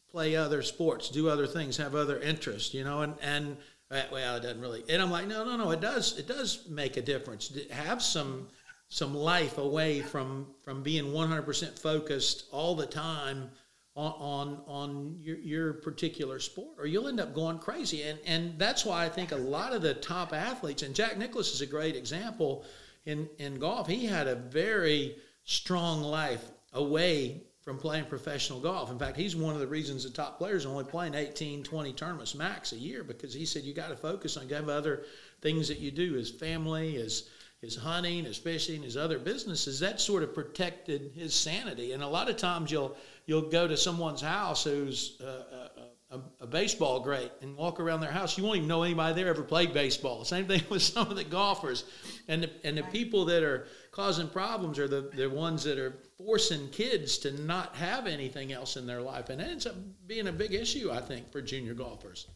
play 0.09 0.35
other 0.35 0.61
sports, 0.61 1.09
do 1.09 1.29
other 1.29 1.47
things, 1.47 1.77
have 1.77 1.95
other 1.95 2.19
interests, 2.19 2.73
you 2.73 2.83
know, 2.83 3.01
and 3.01 3.15
and 3.21 3.57
uh, 3.91 4.03
well, 4.11 4.37
it 4.37 4.43
doesn't 4.43 4.61
really." 4.61 4.83
And 4.89 5.01
I'm 5.01 5.11
like, 5.11 5.27
"No, 5.27 5.43
no, 5.43 5.57
no. 5.57 5.71
It 5.71 5.81
does. 5.81 6.17
It 6.17 6.27
does 6.27 6.67
make 6.69 6.97
a 6.97 7.01
difference. 7.01 7.51
Have 7.71 8.01
some." 8.01 8.47
some 8.89 9.13
life 9.13 9.57
away 9.57 9.99
from 9.99 10.47
from 10.63 10.81
being 10.81 11.07
100% 11.07 11.77
focused 11.77 12.45
all 12.53 12.73
the 12.73 12.85
time 12.85 13.49
on 13.97 14.13
on, 14.19 14.61
on 14.67 15.17
your, 15.19 15.37
your 15.39 15.73
particular 15.73 16.39
sport, 16.39 16.75
or 16.77 16.85
you'll 16.85 17.07
end 17.07 17.19
up 17.19 17.33
going 17.33 17.59
crazy. 17.59 18.03
And 18.03 18.19
and 18.25 18.57
that's 18.59 18.85
why 18.85 19.03
I 19.03 19.09
think 19.09 19.31
a 19.31 19.37
lot 19.37 19.73
of 19.73 19.81
the 19.81 19.95
top 19.95 20.33
athletes, 20.33 20.83
and 20.83 20.95
Jack 20.95 21.17
Nicklaus 21.17 21.53
is 21.53 21.61
a 21.61 21.65
great 21.65 21.95
example 21.95 22.63
in 23.05 23.27
in 23.39 23.59
golf. 23.59 23.87
He 23.87 24.05
had 24.05 24.27
a 24.27 24.35
very 24.35 25.17
strong 25.43 26.01
life 26.01 26.51
away 26.73 27.41
from 27.61 27.77
playing 27.77 28.05
professional 28.05 28.61
golf. 28.61 28.89
In 28.91 28.99
fact, 28.99 29.17
he's 29.17 29.35
one 29.35 29.53
of 29.53 29.59
the 29.59 29.67
reasons 29.67 30.03
the 30.03 30.09
top 30.09 30.37
players 30.37 30.65
are 30.65 30.69
only 30.69 30.85
playing 30.85 31.15
18, 31.15 31.63
20 31.63 31.91
tournaments 31.93 32.33
max 32.33 32.71
a 32.71 32.77
year 32.77 33.03
because 33.03 33.33
he 33.33 33.45
said 33.45 33.63
you 33.63 33.73
got 33.73 33.89
to 33.89 33.95
focus 33.97 34.37
on 34.37 34.47
have 34.47 34.69
other 34.69 35.03
things 35.41 35.67
that 35.67 35.79
you 35.79 35.91
do, 35.91 36.13
his 36.13 36.31
family, 36.31 36.93
his 36.93 37.29
his 37.61 37.75
hunting, 37.75 38.23
his 38.23 38.37
fishing, 38.37 38.83
his 38.83 38.95
other 38.95 39.17
businesses. 39.17 39.79
That 39.79 39.99
sort 39.99 40.23
of 40.23 40.33
protected 40.33 41.11
his 41.15 41.33
sanity. 41.33 41.91
And 41.91 42.03
a 42.03 42.07
lot 42.07 42.29
of 42.29 42.37
times 42.37 42.71
you'll 42.71 42.95
you'll 43.27 43.49
go 43.49 43.67
to 43.67 43.77
someone's 43.77 44.21
house 44.21 44.63
who's 44.63 45.19
uh, 45.21 45.67
a, 46.09 46.19
a, 46.39 46.47
baseball 46.47 47.01
great 47.01 47.29
and 47.41 47.55
walk 47.55 47.79
around 47.79 47.99
their 47.99 48.11
house. 48.11 48.37
You 48.37 48.45
won't 48.45 48.57
even 48.57 48.69
know 48.69 48.83
anybody 48.83 49.13
there 49.13 49.27
ever 49.27 49.43
played 49.43 49.73
baseball. 49.73 50.23
Same 50.23 50.47
thing 50.47 50.63
with 50.69 50.81
some 50.81 51.09
of 51.11 51.17
the 51.17 51.25
golfers. 51.25 51.83
And 52.29 52.43
the, 52.43 52.49
and 52.63 52.77
the 52.77 52.83
people 52.83 53.25
that 53.25 53.43
are 53.43 53.67
causing 53.91 54.29
problems 54.29 54.79
are 54.79 54.87
the, 54.87 55.11
the 55.13 55.29
ones 55.29 55.65
that 55.65 55.77
are 55.77 55.97
forcing 56.17 56.69
kids 56.69 57.17
to 57.19 57.31
not 57.43 57.75
have 57.75 58.07
anything 58.07 58.53
else 58.53 58.77
in 58.77 58.87
their 58.87 59.01
life. 59.01 59.29
And 59.29 59.41
it 59.41 59.49
ends 59.49 59.67
up 59.67 59.75
being 60.07 60.27
a 60.27 60.31
big 60.31 60.53
issue, 60.53 60.89
I 60.91 61.01
think, 61.01 61.31
for 61.31 61.41
junior 61.41 61.73
golfers. 61.73 62.27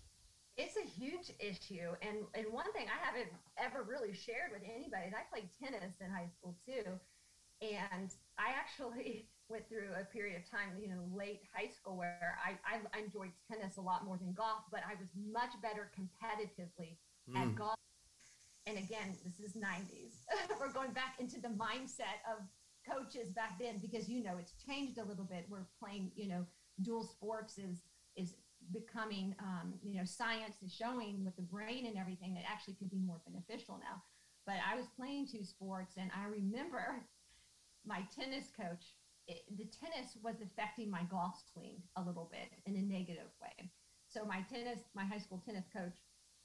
It's 0.57 0.75
a 0.75 0.99
huge 0.99 1.31
issue. 1.39 1.95
And, 2.01 2.17
and 2.33 2.45
one 2.51 2.71
thing 2.73 2.87
I 2.87 3.05
haven't 3.05 3.31
ever 3.57 3.83
really 3.83 4.13
shared 4.13 4.51
with 4.51 4.61
anybody 4.63 5.07
is 5.07 5.13
I 5.13 5.23
played 5.31 5.47
tennis 5.63 5.95
in 6.01 6.11
high 6.11 6.27
school 6.37 6.55
too. 6.65 6.99
And 7.61 8.11
I 8.37 8.51
actually 8.57 9.27
went 9.51 9.67
through 9.67 9.91
a 9.99 10.05
period 10.05 10.37
of 10.39 10.49
time, 10.49 10.79
you 10.81 10.87
know, 10.87 11.03
late 11.13 11.41
high 11.53 11.67
school 11.67 11.97
where 11.97 12.37
I, 12.39 12.55
I, 12.65 12.99
enjoyed 12.99 13.31
tennis 13.51 13.77
a 13.77 13.81
lot 13.81 14.05
more 14.05 14.17
than 14.17 14.33
golf, 14.33 14.63
but 14.71 14.81
I 14.87 14.95
was 14.95 15.09
much 15.31 15.51
better 15.61 15.91
competitively 15.91 16.97
mm. 17.29 17.37
at 17.37 17.55
golf. 17.55 17.75
And 18.65 18.77
again, 18.77 19.17
this 19.25 19.39
is 19.39 19.57
90s. 19.57 20.23
We're 20.59 20.71
going 20.71 20.91
back 20.91 21.15
into 21.19 21.41
the 21.41 21.49
mindset 21.49 22.23
of 22.29 22.45
coaches 22.87 23.31
back 23.33 23.59
then 23.59 23.79
because 23.81 24.07
you 24.07 24.23
know 24.23 24.37
it's 24.39 24.53
changed 24.65 24.97
a 24.97 25.03
little 25.03 25.25
bit. 25.25 25.45
We're 25.49 25.67
playing, 25.79 26.11
you 26.15 26.29
know, 26.29 26.45
dual 26.81 27.03
sports 27.03 27.57
is 27.57 27.81
is 28.15 28.35
becoming, 28.73 29.35
um, 29.39 29.73
you 29.83 29.97
know, 29.97 30.05
science 30.05 30.55
is 30.63 30.73
showing 30.73 31.25
with 31.25 31.35
the 31.35 31.41
brain 31.41 31.87
and 31.87 31.97
everything 31.97 32.33
that 32.35 32.43
actually 32.49 32.75
could 32.75 32.91
be 32.91 32.99
more 32.99 33.19
beneficial 33.25 33.79
now. 33.79 34.01
But 34.45 34.55
I 34.65 34.75
was 34.75 34.85
playing 34.95 35.27
two 35.27 35.43
sports, 35.43 35.95
and 35.97 36.11
I 36.15 36.25
remember 36.25 37.01
my 37.85 38.03
tennis 38.15 38.51
coach 38.55 38.83
it, 39.31 39.43
the 39.57 39.69
tennis 39.71 40.17
was 40.21 40.35
affecting 40.43 40.91
my 40.91 41.03
golf 41.09 41.35
swing 41.53 41.81
a 41.95 42.01
little 42.01 42.29
bit 42.31 42.51
in 42.65 42.75
a 42.75 42.81
negative 42.81 43.31
way. 43.41 43.71
So 44.07 44.25
my 44.25 44.43
tennis, 44.51 44.79
my 44.93 45.05
high 45.05 45.19
school 45.19 45.41
tennis 45.45 45.65
coach 45.71 45.95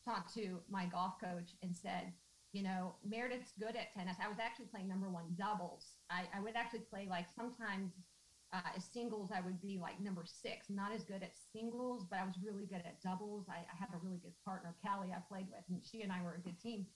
talked 0.05 0.33
to 0.35 0.61
my 0.71 0.87
golf 0.87 1.15
coach 1.21 1.51
and 1.63 1.75
said, 1.75 2.13
you 2.53 2.63
know, 2.63 2.95
Meredith's 3.05 3.53
good 3.59 3.75
at 3.75 3.93
tennis. 3.93 4.17
I 4.23 4.29
was 4.29 4.39
actually 4.39 4.67
playing 4.67 4.89
number 4.89 5.11
one 5.11 5.35
doubles. 5.37 5.99
I, 6.11 6.25
I 6.35 6.41
would 6.41 6.55
actually 6.55 6.87
play 6.89 7.09
like 7.11 7.27
sometimes 7.35 7.91
uh, 8.53 8.61
as 8.77 8.85
singles, 8.85 9.31
I 9.35 9.41
would 9.41 9.61
be 9.61 9.79
like 9.83 10.01
number 10.01 10.23
six, 10.25 10.71
not 10.71 10.95
as 10.95 11.03
good 11.03 11.25
at 11.25 11.35
singles, 11.53 12.07
but 12.09 12.21
I 12.21 12.25
was 12.25 12.37
really 12.41 12.65
good 12.65 12.87
at 12.87 13.03
doubles. 13.03 13.47
I, 13.51 13.59
I 13.67 13.77
had 13.77 13.89
a 13.93 13.99
really 14.01 14.19
good 14.23 14.39
partner, 14.45 14.77
Callie, 14.87 15.13
I 15.13 15.19
played 15.29 15.47
with, 15.51 15.67
and 15.69 15.83
she 15.85 16.03
and 16.03 16.13
I 16.13 16.23
were 16.23 16.39
a 16.39 16.47
good 16.47 16.61
team. 16.61 16.87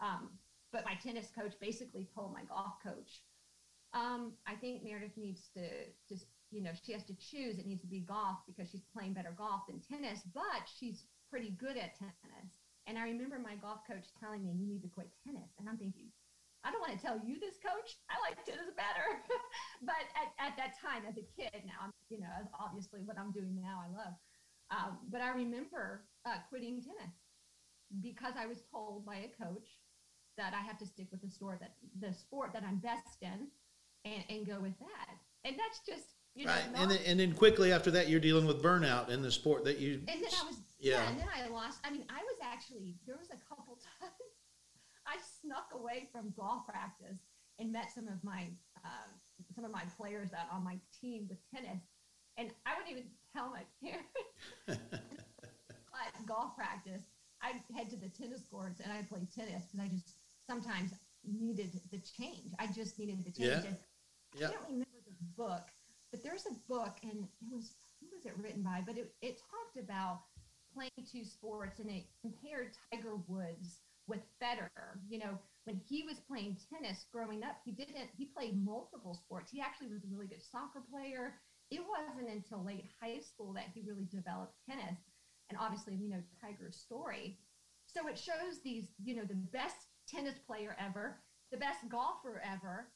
Um, 0.00 0.28
but 0.72 0.84
my 0.84 0.94
tennis 0.94 1.28
coach 1.34 1.54
basically 1.58 2.06
told 2.14 2.34
my 2.34 2.44
golf 2.44 2.74
coach, 2.84 3.24
um, 3.94 4.32
I 4.46 4.54
think 4.54 4.84
Meredith 4.84 5.16
needs 5.16 5.48
to 5.54 5.62
just, 6.08 6.26
you 6.50 6.62
know, 6.62 6.72
she 6.84 6.92
has 6.92 7.04
to 7.04 7.14
choose. 7.14 7.58
It 7.58 7.66
needs 7.66 7.82
to 7.82 7.86
be 7.86 8.00
golf 8.00 8.38
because 8.46 8.70
she's 8.70 8.84
playing 8.92 9.12
better 9.12 9.34
golf 9.36 9.68
than 9.68 9.80
tennis, 9.80 10.20
but 10.34 10.64
she's 10.78 11.04
pretty 11.30 11.50
good 11.60 11.76
at 11.76 11.98
tennis. 11.98 12.52
And 12.86 12.98
I 12.98 13.04
remember 13.04 13.38
my 13.38 13.54
golf 13.60 13.80
coach 13.86 14.08
telling 14.18 14.44
me, 14.44 14.52
you 14.56 14.66
need 14.66 14.82
to 14.82 14.88
quit 14.88 15.08
tennis. 15.24 15.52
And 15.58 15.68
I'm 15.68 15.78
thinking, 15.78 16.08
I 16.64 16.70
don't 16.70 16.80
want 16.80 16.94
to 16.94 17.02
tell 17.02 17.18
you 17.20 17.38
this, 17.38 17.58
coach. 17.62 17.98
I 18.08 18.16
like 18.24 18.42
tennis 18.44 18.72
better. 18.74 19.06
but 19.82 20.02
at, 20.16 20.30
at 20.40 20.56
that 20.56 20.78
time, 20.80 21.02
as 21.06 21.18
a 21.18 21.26
kid, 21.36 21.52
now, 21.66 21.88
I'm, 21.88 21.92
you 22.08 22.18
know, 22.18 22.32
obviously 22.58 23.02
what 23.04 23.18
I'm 23.18 23.30
doing 23.30 23.54
now, 23.60 23.82
I 23.82 23.88
love. 23.92 24.14
Um, 24.72 24.98
but 25.10 25.20
I 25.20 25.30
remember 25.36 26.04
uh, 26.24 26.40
quitting 26.48 26.80
tennis 26.80 27.12
because 28.00 28.34
I 28.38 28.46
was 28.46 28.64
told 28.70 29.04
by 29.04 29.28
a 29.28 29.44
coach 29.44 29.68
that 30.38 30.54
I 30.54 30.64
have 30.64 30.78
to 30.78 30.86
stick 30.86 31.08
with 31.10 31.20
the 31.20 31.28
sport 31.28 31.60
that 31.60 31.76
the 32.00 32.14
sport 32.14 32.52
that 32.54 32.64
I'm 32.64 32.78
best 32.78 33.20
in 33.20 33.48
and, 34.04 34.24
and 34.28 34.46
go 34.46 34.60
with 34.60 34.78
that. 34.78 35.16
And 35.44 35.56
that's 35.58 35.80
just 35.86 36.14
you 36.34 36.46
know, 36.46 36.52
right. 36.52 36.62
and 36.76 36.90
then, 36.90 36.98
and 37.06 37.20
then 37.20 37.32
quickly 37.34 37.72
after 37.72 37.90
that, 37.90 38.08
you're 38.08 38.20
dealing 38.20 38.46
with 38.46 38.62
burnout 38.62 39.10
in 39.10 39.20
the 39.20 39.30
sport 39.30 39.64
that 39.64 39.78
you. 39.78 40.00
And 40.08 40.22
then 40.22 40.30
I 40.40 40.46
was 40.46 40.56
yeah. 40.78 40.96
yeah. 40.96 41.10
And 41.10 41.18
then 41.20 41.28
I 41.28 41.48
lost. 41.48 41.78
I 41.84 41.90
mean, 41.90 42.04
I 42.08 42.22
was 42.22 42.38
actually 42.42 42.96
there 43.06 43.16
was 43.18 43.28
a 43.28 43.40
couple 43.48 43.74
times 44.00 44.32
I 45.06 45.16
snuck 45.40 45.68
away 45.74 46.08
from 46.12 46.32
golf 46.36 46.66
practice 46.66 47.18
and 47.58 47.72
met 47.72 47.90
some 47.94 48.08
of 48.08 48.22
my 48.24 48.46
uh, 48.84 49.10
some 49.54 49.64
of 49.64 49.70
my 49.70 49.82
players 49.96 50.30
that 50.30 50.48
on 50.52 50.64
my 50.64 50.78
team 51.00 51.26
with 51.28 51.38
tennis, 51.52 51.82
and 52.38 52.50
I 52.66 52.74
wouldn't 52.76 52.90
even 52.90 53.10
tell 53.34 53.50
my 53.50 53.62
parents. 53.82 54.08
but 54.66 56.26
golf 56.26 56.56
practice, 56.56 57.02
I'd 57.42 57.60
head 57.76 57.90
to 57.90 57.96
the 57.96 58.08
tennis 58.08 58.42
courts 58.50 58.80
and 58.80 58.92
I'd 58.92 59.08
play 59.08 59.26
tennis 59.34 59.64
because 59.64 59.80
I 59.80 59.88
just 59.88 60.14
sometimes 60.48 60.92
needed 61.24 61.78
the 61.90 61.98
change. 61.98 62.52
I 62.58 62.66
just 62.66 62.98
needed 62.98 63.24
the 63.24 63.30
change. 63.30 63.64
Yeah. 63.64 63.74
Yeah. 64.34 64.48
I 64.48 64.50
can't 64.50 64.64
remember 64.68 65.00
the 65.06 65.14
book, 65.36 65.68
but 66.10 66.22
there's 66.22 66.46
a 66.46 66.54
book, 66.68 66.96
and 67.02 67.12
it 67.12 67.48
was 67.50 67.74
who 68.00 68.06
was 68.14 68.26
it 68.26 68.32
written 68.36 68.62
by? 68.62 68.82
But 68.84 68.98
it, 68.98 69.14
it 69.22 69.38
talked 69.38 69.78
about 69.78 70.20
playing 70.74 70.90
two 71.10 71.24
sports, 71.24 71.78
and 71.78 71.90
it 71.90 72.04
compared 72.20 72.76
Tiger 72.90 73.16
Woods 73.28 73.80
with 74.08 74.20
Federer. 74.42 74.98
You 75.08 75.18
know, 75.20 75.38
when 75.64 75.80
he 75.88 76.02
was 76.02 76.18
playing 76.18 76.56
tennis 76.72 77.06
growing 77.12 77.42
up, 77.44 77.56
he 77.64 77.72
didn't. 77.72 78.10
He 78.16 78.26
played 78.26 78.62
multiple 78.64 79.14
sports. 79.14 79.50
He 79.50 79.60
actually 79.60 79.88
was 79.88 80.04
a 80.04 80.08
really 80.10 80.26
good 80.26 80.42
soccer 80.42 80.82
player. 80.90 81.34
It 81.70 81.80
wasn't 81.80 82.28
until 82.28 82.64
late 82.64 82.90
high 83.00 83.20
school 83.20 83.52
that 83.54 83.68
he 83.74 83.82
really 83.86 84.06
developed 84.10 84.54
tennis, 84.68 84.98
and 85.48 85.58
obviously 85.58 85.96
we 85.96 86.08
know 86.08 86.22
Tiger's 86.40 86.76
story. 86.76 87.38
So 87.86 88.08
it 88.08 88.18
shows 88.18 88.60
these, 88.64 88.84
you 89.02 89.16
know, 89.16 89.24
the 89.24 89.34
best 89.34 89.88
tennis 90.08 90.38
player 90.46 90.76
ever, 90.78 91.18
the 91.50 91.58
best 91.58 91.88
golfer 91.88 92.42
ever, 92.44 92.88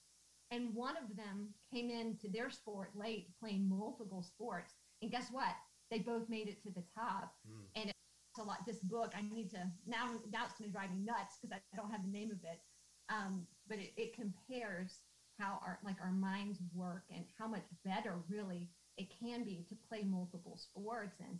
and 0.50 0.74
one 0.74 0.94
of 0.96 1.16
them 1.16 1.48
came 1.72 1.90
into 1.90 2.28
their 2.28 2.50
sport 2.50 2.90
late 2.94 3.28
playing 3.40 3.68
multiple 3.68 4.22
sports. 4.22 4.74
And 5.02 5.11
guess 5.11 5.28
what? 5.30 5.54
They 5.90 5.98
both 5.98 6.28
made 6.28 6.48
it 6.48 6.62
to 6.62 6.70
the 6.70 6.85
top. 6.94 7.35
Mm. 7.48 7.82
And 7.82 7.92
a 8.38 8.42
lot. 8.42 8.66
This 8.66 8.80
book, 8.80 9.12
I 9.16 9.22
need 9.35 9.50
to 9.50 9.59
now. 9.87 10.11
Now 10.30 10.44
it's 10.44 10.59
going 10.59 10.70
to 10.70 10.72
drive 10.72 10.90
me 10.90 10.98
nuts 11.04 11.38
because 11.40 11.56
I 11.56 11.76
don't 11.76 11.90
have 11.90 12.04
the 12.04 12.12
name 12.12 12.30
of 12.30 12.38
it. 12.44 12.61
Um, 13.09 13.46
but 13.68 13.78
it, 13.78 13.92
it 13.96 14.14
compares 14.14 14.98
how 15.38 15.59
our 15.62 15.78
like 15.85 15.96
our 16.02 16.12
minds 16.12 16.59
work 16.74 17.04
and 17.14 17.24
how 17.38 17.46
much 17.46 17.64
better 17.85 18.14
really 18.28 18.68
it 18.96 19.09
can 19.20 19.44
be 19.44 19.64
to 19.68 19.76
play 19.88 20.02
multiple 20.02 20.56
sports 20.56 21.16
and 21.20 21.38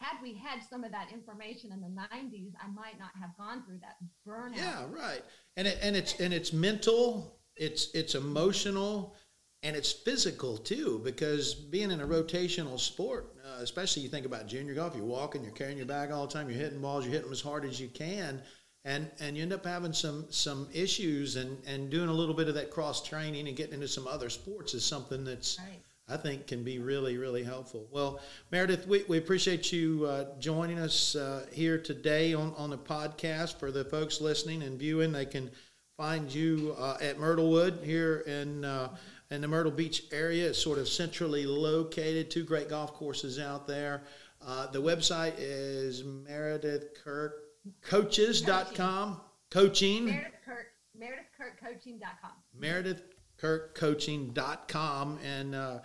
had 0.00 0.20
we 0.22 0.34
had 0.34 0.60
some 0.68 0.84
of 0.84 0.90
that 0.90 1.12
information 1.12 1.70
in 1.72 1.80
the 1.80 1.86
90s 1.86 2.52
i 2.60 2.66
might 2.74 2.98
not 2.98 3.10
have 3.20 3.30
gone 3.38 3.62
through 3.64 3.78
that 3.78 3.96
burnout 4.26 4.56
yeah 4.56 4.82
right 4.90 5.22
and 5.56 5.68
it, 5.68 5.78
and 5.80 5.94
it's 5.94 6.18
and 6.18 6.34
it's 6.34 6.52
mental 6.52 7.38
it's 7.56 7.90
it's 7.94 8.14
emotional 8.14 9.14
and 9.62 9.74
it's 9.74 9.92
physical 9.92 10.56
too 10.56 11.00
because 11.04 11.54
being 11.54 11.90
in 11.90 12.00
a 12.00 12.06
rotational 12.06 12.78
sport 12.78 13.34
uh, 13.44 13.62
especially 13.62 14.02
you 14.02 14.08
think 14.08 14.26
about 14.26 14.46
junior 14.46 14.74
golf 14.74 14.94
you're 14.94 15.04
walking 15.04 15.42
you're 15.42 15.52
carrying 15.52 15.78
your 15.78 15.86
bag 15.86 16.10
all 16.10 16.26
the 16.26 16.32
time 16.32 16.48
you're 16.48 16.58
hitting 16.58 16.80
balls 16.80 17.04
you're 17.04 17.12
hitting 17.12 17.26
them 17.26 17.32
as 17.32 17.40
hard 17.40 17.64
as 17.64 17.80
you 17.80 17.88
can 17.88 18.40
and 18.84 19.10
and 19.20 19.36
you 19.36 19.42
end 19.42 19.52
up 19.52 19.64
having 19.64 19.92
some 19.92 20.26
some 20.30 20.68
issues 20.72 21.36
and 21.36 21.58
and 21.66 21.90
doing 21.90 22.08
a 22.08 22.12
little 22.12 22.34
bit 22.34 22.48
of 22.48 22.54
that 22.54 22.70
cross 22.70 23.02
training 23.02 23.48
and 23.48 23.56
getting 23.56 23.74
into 23.74 23.88
some 23.88 24.06
other 24.06 24.30
sports 24.30 24.74
is 24.74 24.84
something 24.84 25.24
that's 25.24 25.58
right. 25.58 25.80
I 26.08 26.16
think 26.16 26.46
can 26.46 26.62
be 26.62 26.78
really, 26.78 27.16
really 27.16 27.42
helpful. 27.42 27.88
Well, 27.90 28.20
Meredith, 28.52 28.86
we, 28.86 29.02
we 29.08 29.18
appreciate 29.18 29.72
you 29.72 30.06
uh, 30.06 30.38
joining 30.38 30.78
us 30.78 31.16
uh, 31.16 31.46
here 31.50 31.78
today 31.78 32.32
on, 32.32 32.54
on 32.56 32.70
the 32.70 32.78
podcast. 32.78 33.58
For 33.58 33.72
the 33.72 33.84
folks 33.84 34.20
listening 34.20 34.62
and 34.62 34.78
viewing, 34.78 35.10
they 35.10 35.26
can 35.26 35.50
find 35.96 36.32
you 36.32 36.74
uh, 36.78 36.98
at 37.00 37.18
Myrtlewood 37.18 37.82
here 37.82 38.18
in 38.26 38.64
uh, 38.64 38.94
in 39.30 39.40
the 39.40 39.48
Myrtle 39.48 39.72
Beach 39.72 40.04
area. 40.12 40.48
It's 40.48 40.62
sort 40.62 40.78
of 40.78 40.88
centrally 40.88 41.46
located. 41.46 42.30
Two 42.30 42.44
great 42.44 42.68
golf 42.68 42.92
courses 42.94 43.38
out 43.38 43.66
there. 43.66 44.02
Uh, 44.44 44.70
the 44.70 44.80
website 44.80 45.34
is 45.38 46.04
Meredith 46.04 47.02
Kirk 47.02 47.34
Coaches.com. 47.82 49.20
Coaching. 49.50 50.06
Meredith 50.06 50.32
Kirk. 50.44 50.66
MeredithKirkCoaching.com. 51.00 52.32
MeredithKirkCoaching.com. 52.60 55.18
And 55.24 55.54
uh, 55.54 55.78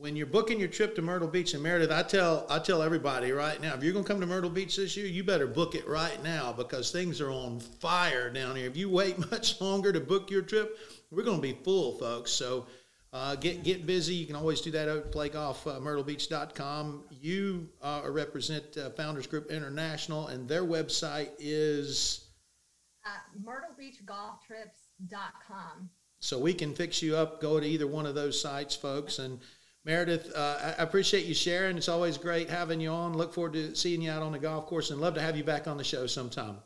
when 0.00 0.16
you're 0.16 0.26
booking 0.26 0.58
your 0.58 0.68
trip 0.68 0.94
to 0.94 1.02
Myrtle 1.02 1.28
Beach 1.28 1.52
and 1.52 1.62
Meredith, 1.62 1.92
I 1.92 2.02
tell 2.02 2.46
I 2.48 2.58
tell 2.58 2.80
everybody 2.82 3.32
right 3.32 3.60
now, 3.60 3.74
if 3.74 3.84
you're 3.84 3.92
going 3.92 4.04
to 4.04 4.10
come 4.10 4.20
to 4.20 4.26
Myrtle 4.26 4.48
Beach 4.48 4.76
this 4.76 4.96
year, 4.96 5.04
you 5.06 5.22
better 5.22 5.46
book 5.46 5.74
it 5.74 5.86
right 5.86 6.24
now 6.24 6.54
because 6.54 6.90
things 6.90 7.20
are 7.20 7.30
on 7.30 7.60
fire 7.60 8.30
down 8.30 8.56
here. 8.56 8.66
If 8.66 8.78
you 8.78 8.88
wait 8.88 9.18
much 9.30 9.60
longer 9.60 9.92
to 9.92 10.00
book 10.00 10.30
your 10.30 10.40
trip, 10.40 10.78
we're 11.10 11.22
going 11.22 11.36
to 11.36 11.42
be 11.42 11.52
full, 11.62 11.98
folks. 11.98 12.30
So 12.30 12.64
uh, 13.12 13.34
get 13.36 13.62
get 13.62 13.84
busy. 13.86 14.14
You 14.14 14.26
can 14.26 14.36
always 14.36 14.62
do 14.62 14.70
that 14.70 14.88
at 14.88 15.12
playgolf, 15.12 15.66
uh. 15.66 15.78
You 17.10 17.68
uh, 17.82 18.00
represent 18.06 18.78
uh, 18.78 18.88
Founders 18.90 19.26
Group 19.26 19.50
International, 19.50 20.28
and 20.28 20.48
their 20.48 20.64
website 20.64 21.32
is 21.38 22.30
uh, 23.04 23.10
myrtlebeachgolftrips.com. 23.44 25.90
So 26.22 26.38
we 26.38 26.52
can 26.52 26.74
fix 26.74 27.00
you 27.02 27.16
up. 27.16 27.40
Go 27.40 27.58
to 27.58 27.66
either 27.66 27.86
one 27.86 28.04
of 28.04 28.14
those 28.14 28.38
sites, 28.40 28.76
folks. 28.76 29.18
And 29.18 29.40
Meredith, 29.84 30.30
uh, 30.36 30.74
I 30.78 30.82
appreciate 30.82 31.24
you 31.24 31.34
sharing. 31.34 31.78
It's 31.78 31.88
always 31.88 32.18
great 32.18 32.50
having 32.50 32.80
you 32.80 32.90
on. 32.90 33.16
Look 33.16 33.32
forward 33.32 33.54
to 33.54 33.74
seeing 33.74 34.02
you 34.02 34.10
out 34.10 34.22
on 34.22 34.32
the 34.32 34.38
golf 34.38 34.66
course, 34.66 34.90
and 34.90 35.00
love 35.00 35.14
to 35.14 35.22
have 35.22 35.36
you 35.36 35.44
back 35.44 35.66
on 35.66 35.78
the 35.78 35.84
show 35.84 36.06
sometime. 36.06 36.58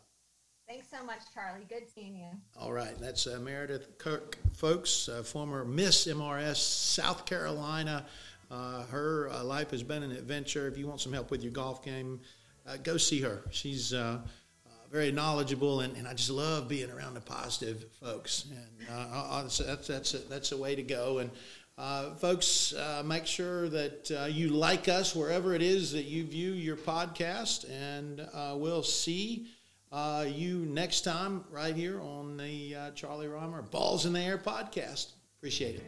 Thanks 0.67 0.89
so 0.91 1.05
much, 1.05 1.21
Charlie. 1.33 1.67
Good 1.69 1.85
seeing 1.95 2.17
you. 2.17 2.27
All 2.59 2.73
right. 2.73 2.99
That's 2.99 3.29
uh, 3.29 3.39
Meredith 3.39 3.99
Kirk, 3.99 4.39
folks, 4.55 5.09
uh, 5.09 5.23
former 5.23 5.65
Miss 5.65 6.07
MRS 6.07 6.57
South 6.57 7.27
Carolina. 7.27 8.07
Uh, 8.51 8.85
her 8.87 9.31
uh, 9.31 9.45
life 9.45 9.71
has 9.71 9.85
been 9.85 10.03
an 10.03 10.11
adventure. 10.11 10.67
If 10.67 10.77
you 10.77 10.89
want 10.89 11.01
some 11.01 11.13
help 11.13 11.31
with 11.31 11.43
your 11.43 11.53
golf 11.53 11.85
game, 11.85 12.21
uh, 12.67 12.79
go 12.83 12.97
see 12.97 13.21
her. 13.21 13.43
She's 13.51 13.93
uh, 13.93 14.19
very 14.91 15.13
knowledgeable, 15.13 15.81
and, 15.81 15.97
and 15.97 16.09
I 16.09 16.15
just 16.15 16.31
love 16.31 16.69
being 16.69 16.91
around 16.91 17.15
the 17.15 17.21
positive 17.21 17.85
folks. 18.01 18.47
And 18.51 18.89
that's, 19.31 19.59
that's, 19.59 20.15
a, 20.15 20.19
that's 20.19 20.53
a 20.53 20.57
way 20.57 20.75
to 20.75 20.83
go. 20.83 21.19
And 21.19 21.31
uh, 21.77 22.15
folks, 22.15 22.73
uh, 22.73 23.03
make 23.05 23.27
sure 23.27 23.69
that 23.69 24.11
uh, 24.11 24.25
you 24.27 24.49
like 24.49 24.89
us 24.89 25.15
wherever 25.15 25.55
it 25.55 25.63
is 25.63 25.93
that 25.93 26.05
you 26.05 26.25
view 26.25 26.53
your 26.53 26.77
podcast, 26.77 27.69
and 27.71 28.27
we'll 28.61 28.83
see 28.83 29.49
uh, 29.95 30.27
you 30.29 30.67
next 30.67 31.03
time 31.03 31.45
right 31.53 31.77
here 31.77 32.01
on 32.01 32.37
the 32.37 32.75
uh, 32.75 32.91
Charlie 32.97 33.29
Rymer 33.29 33.63
Balls 33.63 34.07
in 34.07 34.13
the 34.13 34.21
Air 34.21 34.39
podcast. 34.39 35.13
Appreciate 35.39 35.77
it. 35.77 35.85